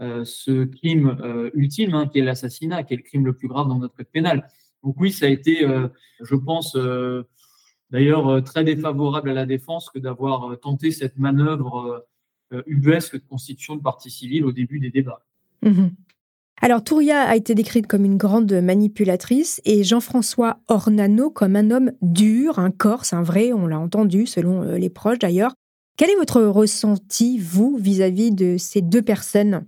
euh, 0.00 0.24
ce 0.24 0.64
crime 0.64 1.18
euh, 1.22 1.50
ultime, 1.52 1.94
hein, 1.94 2.06
qui 2.06 2.20
est 2.20 2.22
l'assassinat, 2.22 2.84
qui 2.84 2.94
est 2.94 2.96
le 2.96 3.02
crime 3.02 3.26
le 3.26 3.34
plus 3.34 3.48
grave 3.48 3.68
dans 3.68 3.78
notre 3.78 3.94
code 3.94 4.06
pénal. 4.06 4.48
Donc 4.82 4.98
oui, 4.98 5.12
ça 5.12 5.26
a 5.26 5.28
été, 5.28 5.62
euh, 5.62 5.88
je 6.22 6.34
pense, 6.34 6.74
d'ailleurs 7.90 8.42
très 8.42 8.64
défavorable 8.64 9.28
à 9.28 9.34
la 9.34 9.44
défense 9.44 9.90
que 9.90 9.98
d'avoir 9.98 10.58
tenté 10.60 10.90
cette 10.90 11.18
manœuvre 11.18 12.06
ubuesque 12.66 13.16
de 13.16 13.26
constitution 13.28 13.76
de 13.76 13.82
partie 13.82 14.10
civile 14.10 14.46
au 14.46 14.52
début 14.52 14.80
des 14.80 14.90
débats. 14.90 15.22
Mhm. 15.62 15.90
Alors, 16.62 16.84
Touria 16.84 17.22
a 17.22 17.36
été 17.36 17.54
décrite 17.54 17.86
comme 17.86 18.04
une 18.04 18.18
grande 18.18 18.52
manipulatrice 18.52 19.62
et 19.64 19.82
Jean-François 19.82 20.58
Ornano 20.68 21.30
comme 21.30 21.56
un 21.56 21.70
homme 21.70 21.92
dur, 22.02 22.58
un 22.58 22.70
corse, 22.70 23.14
un 23.14 23.22
vrai, 23.22 23.54
on 23.54 23.66
l'a 23.66 23.80
entendu, 23.80 24.26
selon 24.26 24.62
les 24.74 24.90
proches 24.90 25.18
d'ailleurs. 25.18 25.54
Quel 25.96 26.10
est 26.10 26.16
votre 26.16 26.42
ressenti, 26.42 27.38
vous, 27.38 27.78
vis-à-vis 27.80 28.30
-vis 28.30 28.34
de 28.34 28.56
ces 28.58 28.82
deux 28.82 29.02
personnes? 29.02 29.66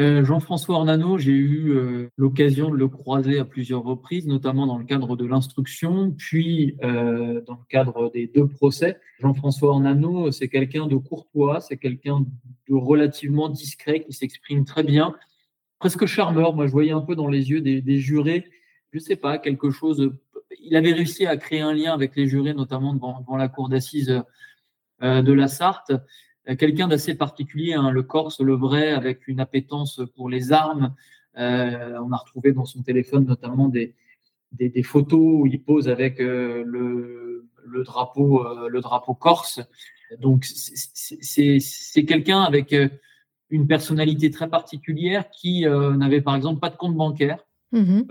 Euh, 0.00 0.24
Jean-François 0.24 0.76
Ornano, 0.76 1.18
j'ai 1.18 1.32
eu 1.32 1.72
euh, 1.72 2.08
l'occasion 2.16 2.70
de 2.70 2.76
le 2.76 2.88
croiser 2.88 3.38
à 3.38 3.44
plusieurs 3.44 3.82
reprises, 3.82 4.26
notamment 4.26 4.66
dans 4.66 4.78
le 4.78 4.84
cadre 4.84 5.14
de 5.14 5.26
l'instruction, 5.26 6.10
puis 6.16 6.76
euh, 6.82 7.42
dans 7.46 7.54
le 7.54 7.66
cadre 7.68 8.10
des 8.10 8.26
deux 8.26 8.46
procès. 8.48 8.98
Jean-François 9.18 9.70
Ornano, 9.70 10.30
c'est 10.30 10.48
quelqu'un 10.48 10.86
de 10.86 10.96
courtois, 10.96 11.60
c'est 11.60 11.76
quelqu'un 11.76 12.20
de 12.68 12.74
relativement 12.74 13.50
discret, 13.50 14.00
qui 14.00 14.14
s'exprime 14.14 14.64
très 14.64 14.84
bien, 14.84 15.14
presque 15.80 16.06
charmeur. 16.06 16.54
Moi, 16.54 16.68
je 16.68 16.72
voyais 16.72 16.92
un 16.92 17.00
peu 17.00 17.16
dans 17.16 17.28
les 17.28 17.50
yeux 17.50 17.60
des, 17.60 17.98
jurés, 17.98 18.46
je 18.92 18.98
ne 18.98 19.02
sais 19.02 19.16
pas, 19.16 19.38
quelque 19.38 19.70
chose. 19.70 20.12
Il 20.62 20.76
avait 20.76 20.92
réussi 20.92 21.26
à 21.26 21.36
créer 21.36 21.60
un 21.60 21.74
lien 21.74 21.92
avec 21.92 22.14
les 22.14 22.28
jurés, 22.28 22.54
notamment 22.54 22.94
devant 22.94 23.36
la 23.36 23.48
cour 23.48 23.68
d'assises 23.68 24.22
de 25.00 25.32
la 25.32 25.48
Sarthe. 25.48 25.92
Euh, 26.48 26.56
quelqu'un 26.56 26.88
d'assez 26.88 27.14
particulier, 27.14 27.74
hein, 27.74 27.90
le 27.90 28.02
Corse, 28.02 28.40
le 28.40 28.54
vrai, 28.54 28.90
avec 28.90 29.28
une 29.28 29.40
appétence 29.40 30.00
pour 30.16 30.28
les 30.28 30.52
armes. 30.52 30.94
Euh, 31.38 31.98
on 32.04 32.12
a 32.12 32.16
retrouvé 32.16 32.52
dans 32.52 32.64
son 32.64 32.82
téléphone 32.82 33.24
notamment 33.24 33.68
des, 33.68 33.94
des, 34.52 34.82
photos 34.82 35.20
où 35.20 35.46
il 35.46 35.62
pose 35.62 35.88
avec 35.88 36.20
euh, 36.20 36.64
le, 36.66 37.46
le, 37.64 37.84
drapeau, 37.84 38.44
le 38.68 38.80
drapeau 38.80 39.14
corse. 39.14 39.60
Donc 40.18 40.44
c'est 40.44 42.04
quelqu'un 42.04 42.42
avec 42.42 42.74
une 43.50 43.66
personnalité 43.66 44.30
très 44.30 44.48
particulière 44.48 45.28
qui 45.30 45.62
n'avait 45.62 46.20
par 46.20 46.36
exemple 46.36 46.60
pas 46.60 46.70
de 46.70 46.76
compte 46.76 46.96
bancaire, 46.96 47.44
mmh 47.72 48.02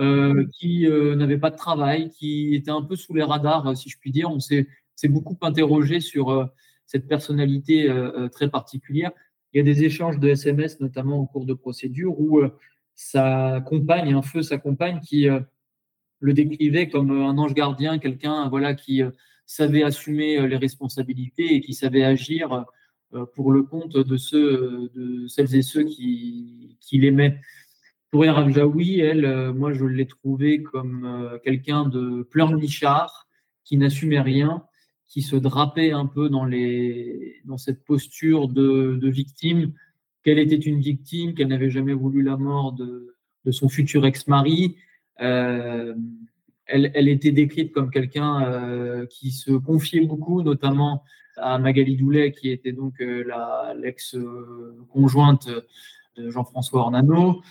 qui 0.52 0.88
n'avait 0.88 1.38
pas 1.38 1.50
de 1.50 1.56
travail, 1.56 2.10
qui 2.12 2.56
était 2.56 2.72
un 2.72 2.82
peu 2.82 2.96
sous 2.96 3.14
les 3.14 3.24
radars, 3.24 3.76
si 3.78 3.90
je 3.90 3.98
puis 3.98 4.12
dire. 4.12 4.30
On 4.30 4.40
s'est 4.40 4.68
beaucoup 5.06 5.38
interrogé 5.42 6.00
sur 6.00 6.50
cette 6.90 7.08
personnalité 7.08 7.88
euh, 7.88 8.12
euh, 8.18 8.30
très 8.30 8.50
particulière. 8.50 9.12
Il 9.54 9.58
y 9.58 9.62
a 9.62 9.64
des 9.64 9.84
échanges 9.84 10.18
de 10.18 10.28
SMS, 10.28 10.80
notamment 10.80 11.20
en 11.20 11.28
cours 11.28 11.46
de 11.46 11.54
procédure, 11.54 12.20
où 12.20 12.40
euh, 12.40 12.50
sa 12.96 13.62
compagne, 13.62 14.12
un 14.12 14.24
feu, 14.24 14.42
sa 14.42 14.58
compagne, 14.58 15.00
qui 15.00 15.28
le 16.20 16.34
décrivait 16.34 16.90
comme 16.90 17.12
un 17.12 17.38
ange 17.38 17.54
gardien, 17.54 18.00
quelqu'un 18.00 18.50
voilà, 18.50 18.74
qui 18.74 19.02
savait 19.46 19.84
assumer 19.84 20.46
les 20.48 20.58
responsabilités 20.58 21.56
et 21.56 21.62
qui 21.62 21.74
savait 21.74 22.04
agir 22.04 22.66
pour 23.34 23.52
le 23.52 23.64
compte 23.64 23.98
de, 23.98 24.18
ceux, 24.18 24.92
de 24.96 25.28
celles 25.28 25.56
et 25.56 25.62
ceux 25.62 25.84
qui, 25.84 26.78
qui 26.82 27.00
l'aimaient. 27.00 27.40
Pour 28.12 28.24
Rabjaoui, 28.24 29.00
elle, 29.00 29.54
moi, 29.54 29.74
je 29.74 29.86
l'ai 29.86 30.08
trouvée 30.08 30.64
comme 30.64 31.40
quelqu'un 31.44 31.86
de 31.86 32.24
pleurnichard, 32.24 33.28
qui 33.70 33.78
n'assumait 33.78 34.20
rien, 34.20 34.64
qui 35.08 35.22
se 35.22 35.36
drapait 35.36 35.92
un 35.92 36.08
peu 36.08 36.28
dans, 36.28 36.44
les, 36.44 37.42
dans 37.46 37.60
cette 37.60 37.86
posture 37.86 38.48
de, 38.48 39.00
victime, 39.10 39.74
qu'elle 40.24 40.40
était 40.40 40.56
une 40.56 40.82
victime, 40.82 41.36
qu'elle 41.36 41.50
n'avait 41.50 41.70
jamais 41.70 41.94
voulu 41.94 42.24
la 42.24 42.36
mort 42.36 42.74
de, 42.74 43.16
son 43.52 43.70
futur 43.70 44.06
ex-mari. 44.06 44.76
Euh, 45.22 45.96
elle, 46.66 46.92
elle, 46.94 47.08
était 47.08 47.32
décrite 47.32 47.72
comme 47.72 47.90
quelqu'un 47.90 48.44
euh, 48.44 49.06
qui 49.08 49.32
se 49.32 49.52
confiait 49.52 50.06
beaucoup, 50.06 50.42
notamment 50.44 51.04
à 51.42 51.58
Magali 51.60 51.96
Doulet, 51.96 52.32
qui 52.32 52.50
était 52.50 52.72
donc 52.72 53.02
euh, 53.02 53.24
l'ex-conjointe 53.76 55.50
de 56.18 56.30
Jean-François 56.30 56.82
Ornano. 56.82 57.42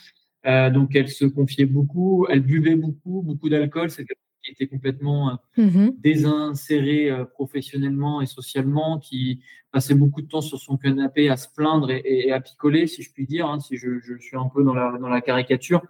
donc 0.45 0.95
elle 0.95 1.09
se 1.09 1.25
confiait 1.25 1.66
beaucoup, 1.66 2.26
elle 2.28 2.40
buvait 2.40 2.76
beaucoup, 2.76 3.23
beaucoup 3.23 3.49
d'alcool. 3.49 3.90
C'est 3.90 4.07
qui 4.49 4.62
était 4.62 4.66
complètement 4.66 5.38
euh, 5.59 5.62
mmh 5.62 5.90
désinséré 5.99 7.11
euh, 7.11 7.25
professionnellement 7.25 8.21
et 8.21 8.26
socialement, 8.26 8.99
qui 8.99 9.40
passait 9.73 9.95
beaucoup 9.95 10.23
de 10.23 10.28
temps 10.28 10.40
sur 10.40 10.59
son 10.59 10.76
canapé 10.76 11.28
à 11.28 11.37
se 11.37 11.49
plaindre 11.54 11.90
et, 11.90 12.33
à 12.33 12.40
picoler, 12.40 12.87
si 12.87 13.02
je 13.02 13.12
puis 13.12 13.26
dire, 13.26 13.47
hein, 13.47 13.61
si 13.61 13.76
je, 13.76 13.99
suis 14.21 14.37
un 14.37 14.49
peu 14.49 14.64
dans 14.64 14.75
la, 14.75 14.97
dans 14.99 15.09
la 15.09 15.21
caricature. 15.21 15.83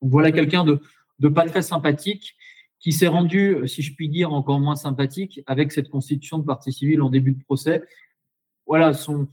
voilà 0.00 0.30
quelqu'un 0.30 0.64
de, 0.64 0.80
de 1.18 1.28
pas 1.28 1.46
très 1.46 1.62
sympathique 1.62 2.36
qui 2.80 2.92
s'est 2.92 3.06
rendu, 3.06 3.54
euh, 3.54 3.66
si 3.66 3.82
je 3.82 3.94
puis 3.94 4.08
dire, 4.08 4.32
encore 4.32 4.58
moins 4.58 4.76
sympathique 4.76 5.40
avec 5.46 5.70
cette 5.72 5.88
constitution 5.88 6.38
de 6.38 6.44
partie 6.44 6.72
civile 6.72 7.02
en 7.02 7.10
début 7.10 7.32
de 7.32 7.42
procès. 7.44 7.84
Voilà, 8.66 8.92
son, 8.92 9.28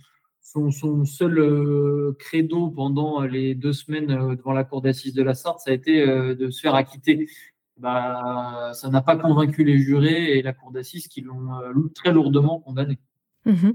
seul 1.06 2.16
credo 2.20 2.70
pendant 2.70 3.22
les 3.22 3.56
deux 3.56 3.74
semaines 3.74 4.08
devant 4.36 4.54
la 4.54 4.64
cour 4.64 4.82
d'assises 4.82 5.14
de 5.14 5.22
la 5.22 5.36
Sarthe, 5.36 5.60
ça 5.60 5.72
a 5.72 5.74
été 5.74 6.06
de 6.06 6.50
se 6.50 6.60
faire 6.60 6.74
acquitter 6.74 7.28
bah, 7.80 8.72
ça 8.74 8.90
n'a 8.90 9.02
pas 9.02 9.16
convaincu 9.16 9.64
les 9.64 9.78
jurés 9.78 10.38
et 10.38 10.42
la 10.42 10.54
cour 10.54 10.72
d'assises 10.72 11.08
qui 11.08 11.22
l'ont 11.22 11.54
euh, 11.62 11.74
très 11.94 12.12
lourdement 12.12 12.60
condamné. 12.60 12.98
Mhm. 13.46 13.74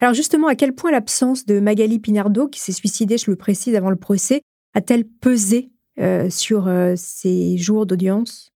Alors 0.00 0.14
justement, 0.14 0.48
à 0.48 0.54
quel 0.54 0.74
point 0.74 0.90
l'absence 0.90 1.46
de 1.46 1.60
Magali 1.60 1.98
Pinardo, 1.98 2.48
qui 2.48 2.60
s'est 2.60 2.72
suicidée, 2.72 3.18
je 3.18 3.30
le 3.30 3.36
précise, 3.36 3.74
avant 3.74 3.90
le 3.90 3.96
procès, 3.96 4.42
a-t-elle 4.74 5.04
pesé 5.06 5.70
euh, 6.00 6.28
sur 6.30 6.66
euh, 6.66 6.94
ces 6.96 7.56
jours 7.58 7.86
d'audience? 7.86 8.50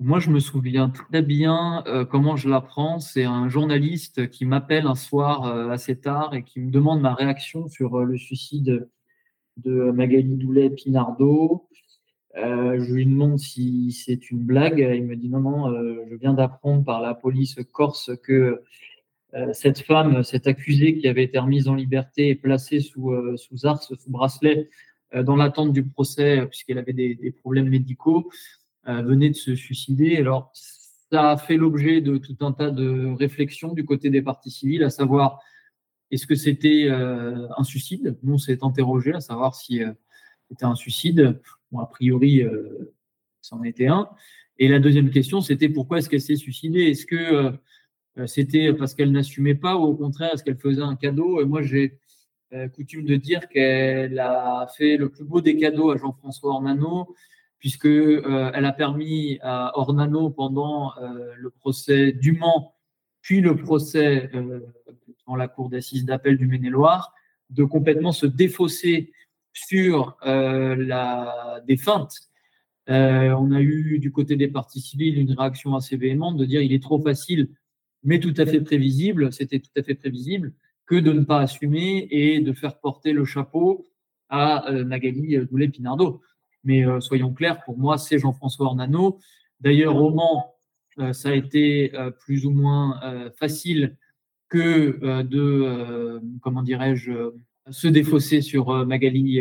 Moi, 0.00 0.18
je 0.18 0.30
me 0.30 0.40
souviens 0.40 0.88
très 0.88 1.22
bien 1.22 1.84
comment 2.10 2.34
je 2.34 2.48
l'apprends. 2.48 2.98
C'est 3.00 3.24
un 3.24 3.48
journaliste 3.48 4.30
qui 4.30 4.46
m'appelle 4.46 4.86
un 4.86 4.94
soir 4.94 5.44
assez 5.70 6.00
tard 6.00 6.34
et 6.34 6.42
qui 6.42 6.58
me 6.58 6.70
demande 6.70 7.02
ma 7.02 7.14
réaction 7.14 7.68
sur 7.68 7.98
le 7.98 8.16
suicide 8.16 8.88
de 9.58 9.90
Magali 9.90 10.36
Doulet-Pinardo. 10.36 11.68
Euh, 12.36 12.82
je 12.82 12.94
lui 12.94 13.06
demande 13.06 13.38
si 13.38 13.92
c'est 13.92 14.30
une 14.30 14.38
blague. 14.38 14.78
Il 14.78 15.04
me 15.04 15.16
dit 15.16 15.28
non, 15.28 15.40
non, 15.40 15.72
euh, 15.72 16.04
je 16.10 16.14
viens 16.16 16.34
d'apprendre 16.34 16.84
par 16.84 17.00
la 17.00 17.14
police 17.14 17.56
corse 17.72 18.10
que 18.22 18.62
euh, 19.34 19.52
cette 19.52 19.80
femme, 19.80 20.22
cette 20.22 20.46
accusée 20.46 20.98
qui 20.98 21.08
avait 21.08 21.24
été 21.24 21.38
remise 21.38 21.68
en 21.68 21.74
liberté 21.74 22.28
et 22.28 22.34
placée 22.34 22.80
sous, 22.80 23.12
sous 23.36 23.56
sous 23.58 24.10
bracelet, 24.10 24.68
dans 25.12 25.34
l'attente 25.34 25.72
du 25.72 25.84
procès, 25.84 26.46
puisqu'elle 26.46 26.78
avait 26.78 26.92
des, 26.92 27.34
problèmes 27.40 27.68
médicaux, 27.68 28.30
venait 28.84 29.30
de 29.30 29.36
se 29.36 29.54
suicider. 29.54 30.16
Alors, 30.16 30.52
ça 30.54 31.32
a 31.32 31.36
fait 31.36 31.56
l'objet 31.56 32.00
de 32.00 32.16
tout 32.18 32.36
un 32.40 32.52
tas 32.52 32.70
de 32.70 33.14
réflexions 33.18 33.72
du 33.72 33.84
côté 33.84 34.10
des 34.10 34.22
parties 34.22 34.50
civiles, 34.50 34.84
à 34.84 34.90
savoir 34.90 35.40
est-ce 36.10 36.26
que 36.26 36.34
c'était 36.34 36.88
un 36.90 37.64
suicide? 37.64 38.16
Nous, 38.22 38.34
on 38.34 38.38
s'est 38.38 38.58
interrogé 38.62 39.12
à 39.12 39.20
savoir 39.20 39.54
si 39.54 39.80
c'était 40.48 40.64
un 40.64 40.74
suicide. 40.74 41.40
Bon, 41.70 41.78
a 41.78 41.86
priori, 41.86 42.42
c'en 43.40 43.62
était 43.62 43.86
un. 43.86 44.08
Et 44.58 44.68
la 44.68 44.78
deuxième 44.78 45.10
question, 45.10 45.40
c'était 45.40 45.68
pourquoi 45.68 45.98
est-ce 45.98 46.08
qu'elle 46.08 46.20
s'est 46.20 46.36
suicidée? 46.36 46.90
Est-ce 46.90 47.06
que 47.06 47.52
c'était 48.26 48.72
parce 48.72 48.94
qu'elle 48.94 49.12
n'assumait 49.12 49.54
pas 49.54 49.76
ou 49.76 49.84
au 49.84 49.94
contraire, 49.94 50.34
est-ce 50.34 50.42
qu'elle 50.42 50.58
faisait 50.58 50.82
un 50.82 50.96
cadeau? 50.96 51.40
Et 51.40 51.44
moi, 51.44 51.62
j'ai 51.62 51.98
coutume 52.74 53.04
de 53.04 53.14
dire 53.14 53.48
qu'elle 53.48 54.18
a 54.18 54.66
fait 54.76 54.96
le 54.96 55.08
plus 55.08 55.24
beau 55.24 55.40
des 55.40 55.56
cadeaux 55.56 55.92
à 55.92 55.96
Jean-François 55.96 56.50
Ornano, 56.50 57.14
puisque 57.60 57.86
elle 57.86 58.64
a 58.64 58.72
permis 58.72 59.38
à 59.42 59.78
Ornano 59.78 60.30
pendant 60.30 60.92
le 60.98 61.50
procès 61.50 62.12
du 62.12 62.32
Mans, 62.32 62.74
puis 63.20 63.40
le 63.40 63.54
procès 63.54 64.30
dans 65.26 65.36
la 65.36 65.46
cour 65.46 65.68
d'assises 65.68 66.04
d'appel 66.04 66.38
du 66.38 66.46
Maine-et-Loire, 66.46 67.14
de 67.50 67.64
complètement 67.64 68.12
se 68.12 68.26
défausser 68.26 69.12
sur 69.52 70.16
la 70.24 71.60
défunte. 71.66 72.14
on 72.88 73.52
a 73.52 73.60
eu 73.60 73.98
du 73.98 74.10
côté 74.10 74.36
des 74.36 74.48
partis 74.48 74.80
civils 74.80 75.18
une 75.18 75.32
réaction 75.32 75.74
assez 75.76 75.98
véhémente 75.98 76.38
de 76.38 76.46
dire 76.46 76.62
il 76.62 76.72
est 76.72 76.82
trop 76.82 77.00
facile, 77.00 77.50
mais 78.02 78.20
tout 78.20 78.34
à 78.36 78.46
fait 78.46 78.60
prévisible, 78.60 79.32
c'était 79.32 79.60
tout 79.60 79.70
à 79.76 79.82
fait 79.82 79.94
prévisible, 79.94 80.54
que 80.86 80.96
de 80.96 81.12
ne 81.12 81.24
pas 81.24 81.40
assumer 81.40 82.08
et 82.10 82.40
de 82.40 82.52
faire 82.52 82.78
porter 82.80 83.12
le 83.12 83.24
chapeau 83.24 83.86
à 84.28 84.70
euh, 84.70 84.84
Magali 84.84 85.36
Doulet-Pinardo. 85.38 86.20
Mais 86.64 86.84
euh, 86.86 87.00
soyons 87.00 87.32
clairs, 87.32 87.62
pour 87.64 87.78
moi, 87.78 87.98
c'est 87.98 88.18
Jean-François 88.18 88.66
Ornano. 88.66 89.18
D'ailleurs, 89.60 89.96
au 89.96 90.10
Mans, 90.10 90.54
euh, 90.98 91.12
ça 91.12 91.30
a 91.30 91.34
été 91.34 91.92
plus 92.20 92.46
ou 92.46 92.50
moins 92.50 93.00
facile 93.38 93.96
que 94.48 95.22
de, 95.22 96.20
comment 96.42 96.62
dirais-je, 96.62 97.12
se 97.70 97.88
défausser 97.88 98.42
sur 98.42 98.84
Magali 98.84 99.40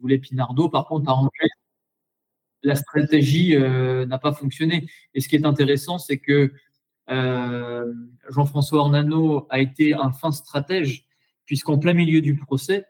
Doulet-Pinardo. 0.00 0.68
Par 0.68 0.86
contre, 0.86 1.10
à 1.10 1.20
la 2.62 2.76
stratégie 2.76 3.56
n'a 3.58 4.18
pas 4.18 4.32
fonctionné. 4.32 4.86
Et 5.12 5.20
ce 5.20 5.28
qui 5.28 5.36
est 5.36 5.44
intéressant, 5.44 5.98
c'est 5.98 6.18
que 6.18 6.52
euh, 7.10 7.92
Jean-François 8.30 8.80
Ornano 8.80 9.46
a 9.50 9.60
été 9.60 9.94
un 9.94 10.12
fin 10.12 10.32
stratège, 10.32 11.06
puisqu'en 11.44 11.78
plein 11.78 11.92
milieu 11.92 12.20
du 12.20 12.36
procès, 12.36 12.78
euh, 12.78 12.84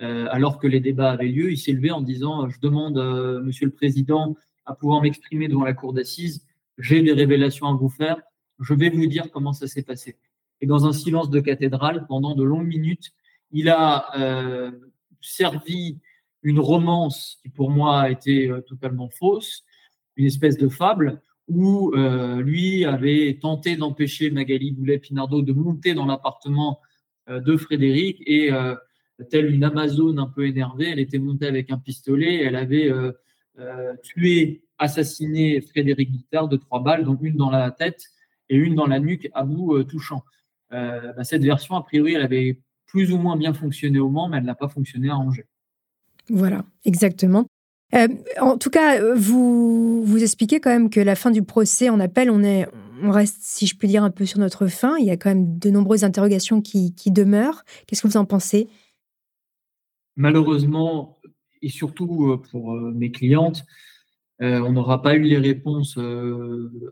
alors 0.00 0.58
que 0.58 0.66
les 0.66 0.80
débats 0.80 1.12
avaient 1.12 1.28
lieu, 1.28 1.50
il 1.50 1.58
s'est 1.58 1.72
levé 1.72 1.90
en 1.90 2.00
disant 2.00 2.48
Je 2.48 2.60
demande, 2.60 2.96
Monsieur 3.44 3.66
le 3.66 3.72
Président, 3.72 4.36
à 4.64 4.74
pouvoir 4.74 5.02
m'exprimer 5.02 5.48
devant 5.48 5.64
la 5.64 5.74
cour 5.74 5.92
d'assises. 5.92 6.46
J'ai 6.78 7.02
des 7.02 7.12
révélations 7.12 7.66
à 7.66 7.74
vous 7.74 7.88
faire. 7.88 8.20
Je 8.60 8.74
vais 8.74 8.90
vous 8.90 9.06
dire 9.06 9.30
comment 9.32 9.52
ça 9.52 9.66
s'est 9.66 9.82
passé. 9.82 10.16
Et 10.60 10.66
dans 10.66 10.86
un 10.86 10.92
silence 10.92 11.30
de 11.30 11.40
cathédrale, 11.40 12.06
pendant 12.06 12.34
de 12.34 12.44
longues 12.44 12.66
minutes, 12.66 13.12
il 13.50 13.68
a 13.68 14.06
euh, 14.18 14.70
servi 15.20 15.98
une 16.42 16.60
romance 16.60 17.38
qui 17.42 17.48
pour 17.48 17.70
moi 17.70 18.02
a 18.02 18.10
été 18.10 18.50
totalement 18.68 19.08
fausse, 19.10 19.64
une 20.16 20.26
espèce 20.26 20.58
de 20.58 20.68
fable, 20.68 21.20
où 21.48 21.92
euh, 21.94 22.42
lui 22.42 22.84
avait 22.84 23.38
tenté 23.40 23.76
d'empêcher 23.76 24.30
Magali 24.30 24.72
Boulet-Pinardo 24.72 25.42
de 25.42 25.52
monter 25.52 25.94
dans 25.94 26.06
l'appartement 26.06 26.80
euh, 27.28 27.40
de 27.40 27.56
Frédéric 27.56 28.22
et 28.26 28.52
euh, 28.52 28.74
telle 29.30 29.52
une 29.52 29.64
Amazone 29.64 30.18
un 30.18 30.26
peu 30.26 30.46
énervée, 30.46 30.90
elle 30.90 31.00
était 31.00 31.18
montée 31.18 31.46
avec 31.46 31.70
un 31.70 31.78
pistolet, 31.78 32.42
elle 32.42 32.56
avait 32.56 32.92
tué, 34.02 34.62
assassiné 34.78 35.60
Frédéric 35.60 36.12
Guittard 36.12 36.48
de 36.48 36.56
trois 36.56 36.82
balles, 36.82 37.04
donc 37.04 37.18
une 37.22 37.36
dans 37.36 37.50
la 37.50 37.70
tête 37.70 38.02
et 38.48 38.56
une 38.56 38.74
dans 38.74 38.86
la 38.86 39.00
nuque 39.00 39.28
à 39.34 39.44
bout 39.44 39.82
touchant. 39.84 40.22
Bah, 40.70 41.24
cette 41.24 41.42
version, 41.42 41.74
a 41.74 41.82
priori, 41.82 42.14
elle 42.14 42.22
avait 42.22 42.58
plus 42.86 43.12
ou 43.12 43.18
moins 43.18 43.36
bien 43.36 43.52
fonctionné 43.52 43.98
au 43.98 44.08
Mans, 44.08 44.28
mais 44.28 44.38
elle 44.38 44.44
n'a 44.44 44.54
pas 44.54 44.68
fonctionné 44.68 45.10
à 45.10 45.16
Angers. 45.16 45.46
Voilà, 46.28 46.64
exactement. 46.84 47.46
Euh, 47.94 48.08
en 48.40 48.58
tout 48.58 48.70
cas, 48.70 49.14
vous, 49.14 50.02
vous 50.04 50.22
expliquez 50.22 50.60
quand 50.60 50.70
même 50.70 50.90
que 50.90 51.00
la 51.00 51.14
fin 51.14 51.30
du 51.30 51.42
procès 51.42 51.88
en 51.88 52.00
appel, 52.00 52.30
on, 52.30 52.42
est, 52.42 52.66
on 53.02 53.10
reste, 53.10 53.38
si 53.40 53.66
je 53.66 53.76
puis 53.76 53.88
dire, 53.88 54.02
un 54.02 54.10
peu 54.10 54.26
sur 54.26 54.38
notre 54.38 54.66
fin. 54.66 54.96
Il 54.98 55.06
y 55.06 55.10
a 55.10 55.16
quand 55.16 55.30
même 55.30 55.58
de 55.58 55.70
nombreuses 55.70 56.04
interrogations 56.04 56.60
qui 56.60 56.92
demeurent. 57.06 57.64
Qu'est-ce 57.86 58.02
que 58.02 58.08
vous 58.08 58.16
en 58.16 58.26
pensez? 58.26 58.68
Malheureusement, 60.18 61.18
et 61.62 61.70
surtout 61.70 62.32
euh, 62.32 62.42
pour 62.50 62.74
euh, 62.74 62.92
mes 62.94 63.10
clientes, 63.10 63.64
on 64.40 64.70
n'aura 64.70 65.02
pas 65.02 65.16
eu 65.16 65.22
les 65.22 65.38
réponses 65.38 65.98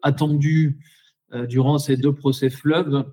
attendues 0.02 0.80
durant 1.48 1.78
ces 1.78 1.96
deux 1.96 2.12
procès 2.12 2.50
fleuves, 2.50 3.04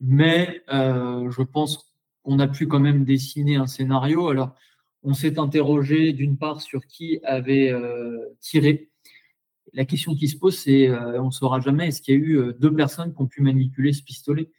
mais 0.00 0.62
je 0.70 1.42
pense 1.42 1.92
qu'on 2.22 2.38
a 2.38 2.48
pu 2.48 2.66
quand 2.66 2.80
même 2.80 3.04
dessiner 3.04 3.56
un 3.56 3.66
scénario. 3.66 4.28
Alors, 4.28 4.54
on 5.02 5.14
s'est 5.14 5.38
interrogé 5.38 6.12
d'une 6.12 6.36
part 6.36 6.60
sur 6.60 6.86
qui 6.86 7.20
avait 7.24 7.70
euh, 7.70 8.18
tiré. 8.40 8.90
La 9.72 9.84
question 9.84 10.14
qui 10.14 10.28
se 10.28 10.36
pose, 10.36 10.58
c'est, 10.58 10.88
euh, 10.88 11.20
on 11.22 11.26
ne 11.26 11.30
saura 11.30 11.60
jamais, 11.60 11.88
est-ce 11.88 12.02
qu'il 12.02 12.14
y 12.14 12.16
a 12.16 12.20
eu 12.20 12.38
euh, 12.38 12.52
deux 12.52 12.74
personnes 12.74 13.14
qui 13.14 13.22
ont 13.22 13.26
pu 13.26 13.42
manipuler 13.42 13.92
ce 13.92 14.02
pistolet? 14.02 14.50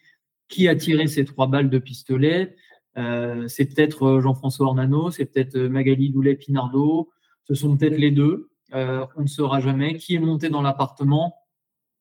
Qui 0.47 0.67
a 0.67 0.75
tiré 0.75 1.07
ces 1.07 1.25
trois 1.25 1.47
balles 1.47 1.69
de 1.69 1.79
pistolet? 1.79 2.55
C'est 2.95 3.73
peut-être 3.73 4.19
Jean-François 4.19 4.67
Ornano, 4.67 5.12
c'est 5.12 5.25
peut-être 5.25 5.58
Magali 5.58 6.10
Doulet-Pinardo, 6.10 7.10
ce 7.45 7.56
sont 7.56 7.77
peut-être 7.77 7.97
les 7.97 8.12
deux. 8.12 8.49
on 8.73 9.21
ne 9.21 9.27
saura 9.27 9.62
jamais. 9.62 9.97
Qui 9.97 10.15
est 10.15 10.19
monté 10.19 10.49
dans 10.49 10.62
l'appartement 10.62 11.36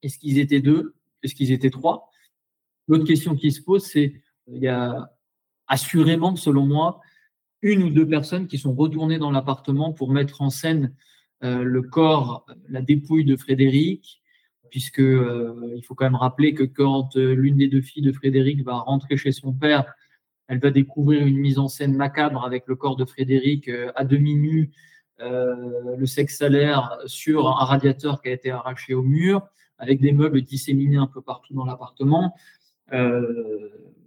Est-ce 0.02 0.18
qu'ils 0.18 0.38
étaient 0.38 0.60
deux? 0.60 0.94
Est-ce 1.22 1.34
qu'ils 1.34 1.52
étaient 1.52 1.70
trois? 1.70 2.10
L'autre 2.88 3.04
question 3.04 3.36
qui 3.36 3.52
se 3.52 3.62
pose, 3.62 3.84
c'est, 3.84 4.20
il 4.48 4.62
y 4.62 4.68
a 4.68 5.12
assurément, 5.68 6.34
selon 6.34 6.66
moi, 6.66 7.00
une 7.62 7.82
ou 7.84 7.90
deux 7.90 8.08
personnes 8.08 8.46
qui 8.48 8.58
sont 8.58 8.74
retournées 8.74 9.18
dans 9.18 9.30
l'appartement 9.30 9.92
pour 9.92 10.10
mettre 10.10 10.42
en 10.42 10.50
scène 10.50 10.94
euh, 11.42 11.62
le 11.62 11.82
corps, 11.82 12.46
la 12.68 12.82
dépouille 12.82 13.24
de 13.24 13.36
Frédéric, 13.36 14.22
puisque 14.70 15.00
euh, 15.00 15.72
il 15.76 15.84
faut 15.84 15.94
quand 15.94 16.04
même 16.04 16.16
rappeler 16.16 16.54
que 16.54 16.64
quand 16.64 17.16
euh, 17.16 17.34
l'une 17.34 17.56
des 17.56 17.68
deux 17.68 17.80
filles 17.80 18.02
de 18.02 18.12
Frédéric 18.12 18.62
va 18.62 18.74
rentrer 18.74 19.16
chez 19.16 19.32
son 19.32 19.52
père, 19.52 19.84
elle 20.50 20.58
va 20.58 20.70
découvrir 20.70 21.26
une 21.26 21.38
mise 21.38 21.58
en 21.58 21.68
scène 21.68 21.94
macabre 21.94 22.44
avec 22.44 22.64
le 22.66 22.76
corps 22.76 22.96
de 22.96 23.04
Frédéric 23.04 23.70
à 23.94 24.04
demi 24.04 24.34
nu, 24.34 24.70
le 25.20 26.06
sexe 26.06 26.36
salaire 26.38 26.98
sur 27.06 27.48
un 27.48 27.64
radiateur 27.64 28.20
qui 28.20 28.28
a 28.28 28.32
été 28.32 28.50
arraché 28.50 28.92
au 28.92 29.02
mur, 29.02 29.46
avec 29.78 30.00
des 30.00 30.12
meubles 30.12 30.42
disséminés 30.42 30.96
un 30.96 31.06
peu 31.06 31.22
partout 31.22 31.54
dans 31.54 31.64
l'appartement. 31.64 32.34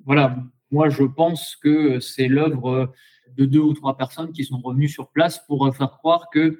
voilà, 0.05 0.37
moi 0.69 0.89
je 0.89 1.03
pense 1.03 1.55
que 1.55 1.99
c'est 1.99 2.27
l'œuvre 2.27 2.93
de 3.37 3.45
deux 3.45 3.59
ou 3.59 3.73
trois 3.73 3.97
personnes 3.97 4.31
qui 4.31 4.43
sont 4.43 4.59
revenues 4.59 4.89
sur 4.89 5.09
place 5.09 5.39
pour 5.47 5.65
euh, 5.65 5.71
faire 5.71 5.91
croire 5.91 6.27
que 6.31 6.59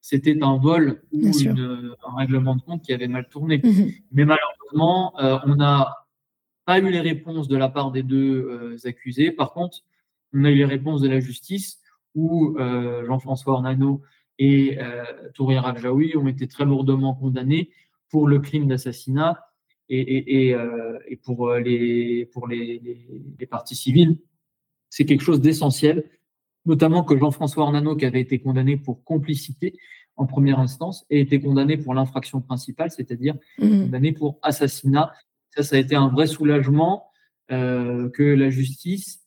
c'était 0.00 0.42
un 0.42 0.58
vol 0.58 1.02
ou 1.12 1.26
un 1.26 2.16
règlement 2.16 2.56
de 2.56 2.62
compte 2.62 2.82
qui 2.82 2.92
avait 2.92 3.08
mal 3.08 3.28
tourné. 3.28 3.60
Mhm. 3.62 3.90
Mais 4.12 4.24
malheureusement, 4.24 5.18
euh, 5.18 5.38
on 5.46 5.56
n'a 5.56 6.03
pas 6.64 6.78
eu 6.78 6.90
les 6.90 7.00
réponses 7.00 7.48
de 7.48 7.56
la 7.56 7.68
part 7.68 7.90
des 7.92 8.02
deux 8.02 8.46
euh, 8.48 8.76
accusés. 8.84 9.30
Par 9.30 9.52
contre, 9.52 9.84
on 10.32 10.44
a 10.44 10.50
eu 10.50 10.56
les 10.56 10.64
réponses 10.64 11.00
de 11.00 11.08
la 11.08 11.20
justice 11.20 11.80
où 12.14 12.56
Jean-François 13.06 13.54
Ornano 13.54 14.00
et 14.38 14.78
Tourir 15.34 15.62
Rajjaoui 15.62 16.16
ont 16.16 16.28
été 16.28 16.46
très 16.46 16.64
lourdement 16.64 17.14
condamnés 17.14 17.70
pour 18.08 18.28
le 18.28 18.38
crime 18.38 18.68
d'assassinat 18.68 19.44
et, 19.88 20.50
et, 20.50 21.16
pour, 21.24 21.54
les, 21.54 22.26
pour 22.32 22.46
les, 22.46 22.80
les 23.36 23.46
parties 23.46 23.74
civiles 23.74 24.16
c'est 24.94 25.06
quelque 25.06 25.24
chose 25.24 25.40
d'essentiel, 25.40 26.04
notamment 26.66 27.02
que 27.02 27.18
Jean-François 27.18 27.64
Ornano, 27.64 27.96
qui 27.96 28.06
avait 28.06 28.20
été 28.20 28.38
condamné 28.38 28.76
pour 28.76 29.02
complicité 29.02 29.74
en 30.14 30.24
première 30.24 30.60
instance, 30.60 31.04
ait 31.10 31.18
été 31.18 31.40
condamné 31.40 31.76
pour 31.76 31.94
l'infraction 31.94 32.40
principale, 32.40 32.92
c'est-à-dire 32.92 33.34
mmh. 33.58 33.86
condamné 33.86 34.12
pour 34.12 34.38
assassinat. 34.42 35.12
Ça, 35.56 35.62
ça 35.62 35.76
a 35.76 35.78
été 35.78 35.94
un 35.94 36.08
vrai 36.08 36.26
soulagement 36.26 37.10
euh, 37.50 38.08
que 38.10 38.22
la 38.22 38.50
justice 38.50 39.20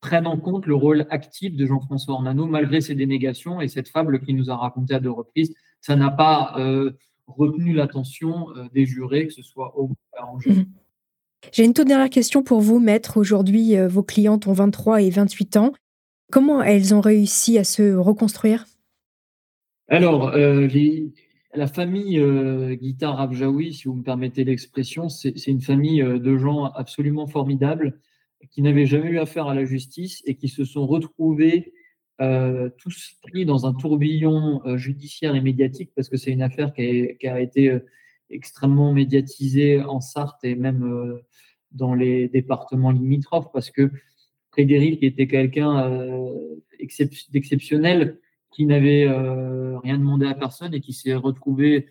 prenne 0.00 0.26
en 0.26 0.38
compte 0.38 0.66
le 0.66 0.74
rôle 0.74 1.06
actif 1.10 1.56
de 1.56 1.66
Jean-François 1.66 2.14
Ornano, 2.14 2.46
malgré 2.46 2.80
ses 2.80 2.94
dénégations 2.94 3.60
et 3.60 3.68
cette 3.68 3.88
fable 3.88 4.20
qu'il 4.20 4.36
nous 4.36 4.50
a 4.50 4.56
racontée 4.56 4.94
à 4.94 5.00
deux 5.00 5.10
reprises. 5.10 5.54
Ça 5.80 5.96
n'a 5.96 6.10
pas 6.10 6.54
euh, 6.58 6.92
retenu 7.26 7.72
l'attention 7.72 8.48
euh, 8.56 8.64
des 8.72 8.86
jurés, 8.86 9.26
que 9.26 9.32
ce 9.32 9.42
soit 9.42 9.78
au 9.78 9.90
à 10.16 10.26
Angers. 10.26 10.50
Mmh. 10.50 10.66
J'ai 11.52 11.64
une 11.64 11.74
toute 11.74 11.86
dernière 11.86 12.10
question 12.10 12.42
pour 12.42 12.60
vous, 12.60 12.80
maître. 12.80 13.16
Aujourd'hui, 13.16 13.76
vos 13.86 14.02
clientes 14.02 14.48
ont 14.48 14.52
23 14.52 15.02
et 15.02 15.10
28 15.10 15.56
ans. 15.56 15.72
Comment 16.30 16.62
elles 16.62 16.94
ont 16.94 17.00
réussi 17.00 17.58
à 17.58 17.64
se 17.64 17.94
reconstruire? 17.94 18.66
Alors, 19.88 20.28
euh, 20.34 20.66
la 21.54 21.66
famille 21.66 22.18
euh, 22.18 22.76
Abjaoui, 23.00 23.72
si 23.74 23.84
vous 23.84 23.94
me 23.94 24.02
permettez 24.02 24.44
l'expression, 24.44 25.08
c'est 25.08 25.46
une 25.46 25.60
famille 25.60 26.02
de 26.02 26.36
gens 26.36 26.64
absolument 26.64 27.26
formidables 27.26 28.00
qui 28.50 28.62
n'avaient 28.62 28.86
jamais 28.86 29.10
eu 29.10 29.18
affaire 29.18 29.48
à 29.48 29.54
la 29.54 29.64
justice 29.64 30.22
et 30.26 30.36
qui 30.36 30.48
se 30.48 30.64
sont 30.64 30.86
retrouvés 30.86 31.72
tous 32.78 33.14
pris 33.22 33.44
dans 33.46 33.66
un 33.66 33.74
tourbillon 33.74 34.60
judiciaire 34.76 35.34
et 35.34 35.40
médiatique 35.40 35.92
parce 35.94 36.08
que 36.08 36.16
c'est 36.16 36.32
une 36.32 36.42
affaire 36.42 36.72
qui 36.74 37.26
a 37.26 37.40
été 37.40 37.78
extrêmement 38.28 38.92
médiatisée 38.92 39.80
en 39.80 40.00
Sarthe 40.00 40.44
et 40.44 40.54
même 40.54 41.20
dans 41.72 41.94
les 41.94 42.28
départements 42.28 42.90
limitrophes 42.90 43.50
parce 43.52 43.70
que 43.70 43.90
Frédéric 44.50 45.02
était 45.02 45.26
quelqu'un 45.26 45.90
euh, 45.90 46.56
d'exceptionnel 47.30 48.18
qui 48.50 48.66
n'avait 48.66 49.06
rien 49.08 49.98
demandé 49.98 50.26
à 50.26 50.34
personne 50.34 50.74
et 50.74 50.80
qui 50.80 50.92
s'est 50.92 51.14
retrouvé 51.14 51.86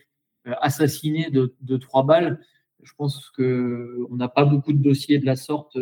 assassiné 0.46 1.30
de, 1.30 1.78
trois 1.78 2.04
balles. 2.04 2.40
Je 2.84 2.92
pense 2.98 3.30
qu'on 3.30 4.16
n'a 4.16 4.28
pas 4.28 4.46
beaucoup 4.46 4.74
de 4.74 4.82
dossiers 4.82 5.20
de 5.20 5.26
la 5.26 5.36
sorte 5.36 5.78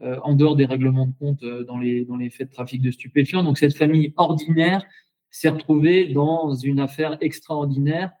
en 0.00 0.34
dehors 0.34 0.56
des 0.56 0.66
règlements 0.66 1.06
de 1.06 1.14
compte 1.18 1.44
dans 1.66 1.78
les, 1.78 2.04
dans 2.04 2.16
les 2.16 2.30
faits 2.30 2.48
de 2.48 2.54
trafic 2.54 2.82
de 2.82 2.90
stupéfiants. 2.90 3.42
Donc 3.42 3.58
cette 3.58 3.76
famille 3.76 4.12
ordinaire 4.16 4.84
s'est 5.30 5.48
retrouvée 5.48 6.12
dans 6.12 6.54
une 6.54 6.80
affaire 6.80 7.16
extraordinaire 7.20 8.12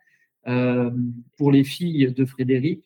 euh, 0.46 0.90
pour 1.36 1.52
les 1.52 1.64
filles 1.64 2.12
de 2.12 2.24
Frédéric, 2.24 2.84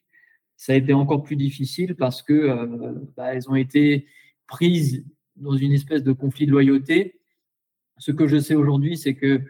ça 0.57 0.73
a 0.73 0.77
été 0.77 0.93
encore 0.93 1.23
plus 1.23 1.37
difficile 1.37 1.95
parce 1.95 2.23
que 2.23 2.33
euh, 2.33 2.95
bah, 3.17 3.33
ont 3.49 3.55
été 3.55 4.07
prises 4.47 5.05
dans 5.37 5.57
une 5.57 5.73
espèce 5.73 6.03
de 6.03 6.13
conflit 6.13 6.47
de 6.47 6.51
loyauté. 6.51 7.21
Ce 7.99 8.13
que 8.13 8.27
je 8.27 8.39
sais 8.39 8.55
aujourd'hui, 8.55 8.97
c'est 8.97 9.15
que 9.15 9.41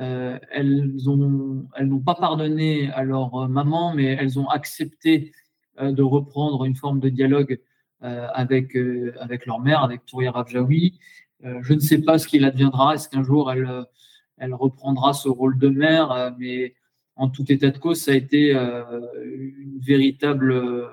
euh, 0.00 0.38
elles 0.50 1.08
ont, 1.08 1.66
elles 1.76 1.88
n'ont 1.88 2.00
pas 2.00 2.14
pardonné 2.14 2.90
à 2.90 3.04
leur 3.04 3.48
maman, 3.48 3.94
mais 3.94 4.04
elles 4.04 4.38
ont 4.38 4.48
accepté 4.48 5.32
de 5.80 6.02
reprendre 6.02 6.64
une 6.64 6.76
forme 6.76 7.00
de 7.00 7.08
dialogue 7.08 7.58
avec 8.00 8.76
avec 9.18 9.46
leur 9.46 9.60
mère, 9.60 9.82
avec 9.82 10.06
Touria 10.06 10.30
Rafjaoui. 10.30 11.00
je 11.42 11.74
ne 11.74 11.80
sais 11.80 12.00
pas 12.02 12.18
ce 12.18 12.28
qu'il 12.28 12.44
adviendra. 12.44 12.94
Est-ce 12.94 13.08
qu'un 13.08 13.24
jour 13.24 13.50
elle 13.50 14.54
reprendra 14.54 15.14
ce 15.14 15.28
rôle 15.28 15.58
de 15.58 15.68
mère, 15.68 16.34
mais 16.38 16.74
en 17.16 17.28
tout 17.28 17.50
état 17.50 17.70
de 17.70 17.78
cause, 17.78 18.00
ça 18.00 18.12
a 18.12 18.14
été 18.14 18.54
euh, 18.54 18.82
une 19.14 19.78
véritable 19.80 20.52
euh, 20.52 20.86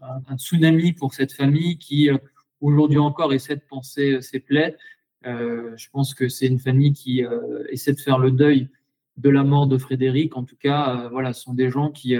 un, 0.00 0.36
tsunami 0.36 0.92
pour 0.92 1.14
cette 1.14 1.32
famille 1.32 1.78
qui 1.78 2.10
euh, 2.10 2.18
aujourd'hui 2.60 2.98
encore 2.98 3.32
essaie 3.32 3.56
de 3.56 3.62
penser 3.68 4.20
ses 4.20 4.40
plaies. 4.40 4.76
Je 5.24 5.88
pense 5.90 6.14
que 6.14 6.28
c'est 6.28 6.46
une 6.46 6.58
famille 6.58 6.92
qui 6.92 7.24
essaie 7.70 7.92
de 7.92 8.00
faire 8.00 8.18
le 8.18 8.30
deuil 8.30 8.68
de 9.16 9.30
la 9.30 9.44
mort 9.44 9.66
de 9.66 9.78
Frédéric. 9.78 10.36
En 10.36 10.44
tout 10.44 10.56
cas, 10.56 11.08
voilà, 11.10 11.32
ce 11.32 11.42
sont 11.42 11.54
des 11.54 11.70
gens 11.70 11.90
qui 11.90 12.16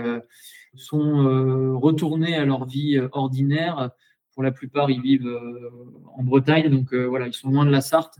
sont 0.76 1.78
retournés 1.78 2.36
à 2.36 2.44
leur 2.44 2.66
vie 2.66 3.00
ordinaire. 3.12 3.90
Pour 4.34 4.42
la 4.42 4.52
plupart, 4.52 4.90
ils 4.90 5.00
vivent 5.00 5.28
en 6.16 6.22
Bretagne, 6.22 6.68
donc 6.68 6.94
voilà, 6.94 7.26
ils 7.26 7.34
sont 7.34 7.50
loin 7.50 7.66
de 7.66 7.70
la 7.70 7.80
Sarthe 7.80 8.18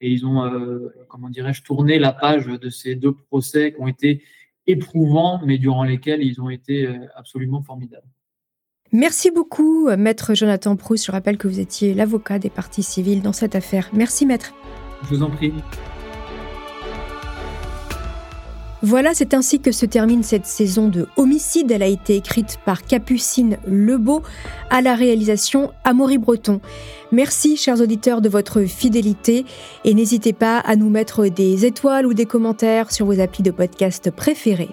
et 0.00 0.10
ils 0.10 0.26
ont, 0.26 0.90
comment 1.08 1.30
dirais-je, 1.30 1.62
tourné 1.62 1.98
la 1.98 2.12
page 2.12 2.46
de 2.46 2.68
ces 2.68 2.94
deux 2.94 3.14
procès 3.14 3.72
qui 3.72 3.80
ont 3.80 3.88
été 3.88 4.22
éprouvants, 4.66 5.40
mais 5.44 5.58
durant 5.58 5.84
lesquels 5.84 6.22
ils 6.22 6.40
ont 6.40 6.50
été 6.50 6.86
euh, 6.86 7.06
absolument 7.14 7.62
formidables. 7.62 8.08
Merci 8.92 9.30
beaucoup, 9.30 9.88
maître 9.96 10.34
Jonathan 10.34 10.76
Proust. 10.76 11.06
Je 11.06 11.12
rappelle 11.12 11.36
que 11.36 11.48
vous 11.48 11.60
étiez 11.60 11.94
l'avocat 11.94 12.38
des 12.38 12.50
parties 12.50 12.82
civiles 12.82 13.22
dans 13.22 13.32
cette 13.32 13.54
affaire. 13.54 13.90
Merci, 13.92 14.26
maître. 14.26 14.52
Je 15.02 15.16
vous 15.16 15.22
en 15.22 15.30
prie. 15.30 15.52
Voilà, 18.82 19.14
c'est 19.14 19.34
ainsi 19.34 19.58
que 19.58 19.72
se 19.72 19.86
termine 19.86 20.22
cette 20.22 20.46
saison 20.46 20.88
de 20.88 21.08
Homicide. 21.16 21.72
Elle 21.72 21.82
a 21.82 21.88
été 21.88 22.14
écrite 22.14 22.58
par 22.64 22.84
Capucine 22.84 23.58
Lebeau, 23.66 24.22
à 24.70 24.80
la 24.80 24.94
réalisation 24.94 25.72
Amaury 25.82 26.18
Breton. 26.18 26.60
Merci, 27.10 27.56
chers 27.56 27.80
auditeurs, 27.80 28.20
de 28.20 28.28
votre 28.28 28.62
fidélité 28.62 29.44
et 29.84 29.94
n'hésitez 29.94 30.32
pas 30.32 30.58
à 30.58 30.76
nous 30.76 30.90
mettre 30.90 31.26
des 31.26 31.64
étoiles 31.64 32.06
ou 32.06 32.14
des 32.14 32.26
commentaires 32.26 32.92
sur 32.92 33.06
vos 33.06 33.18
applis 33.18 33.42
de 33.42 33.50
podcast 33.50 34.10
préférés. 34.10 34.70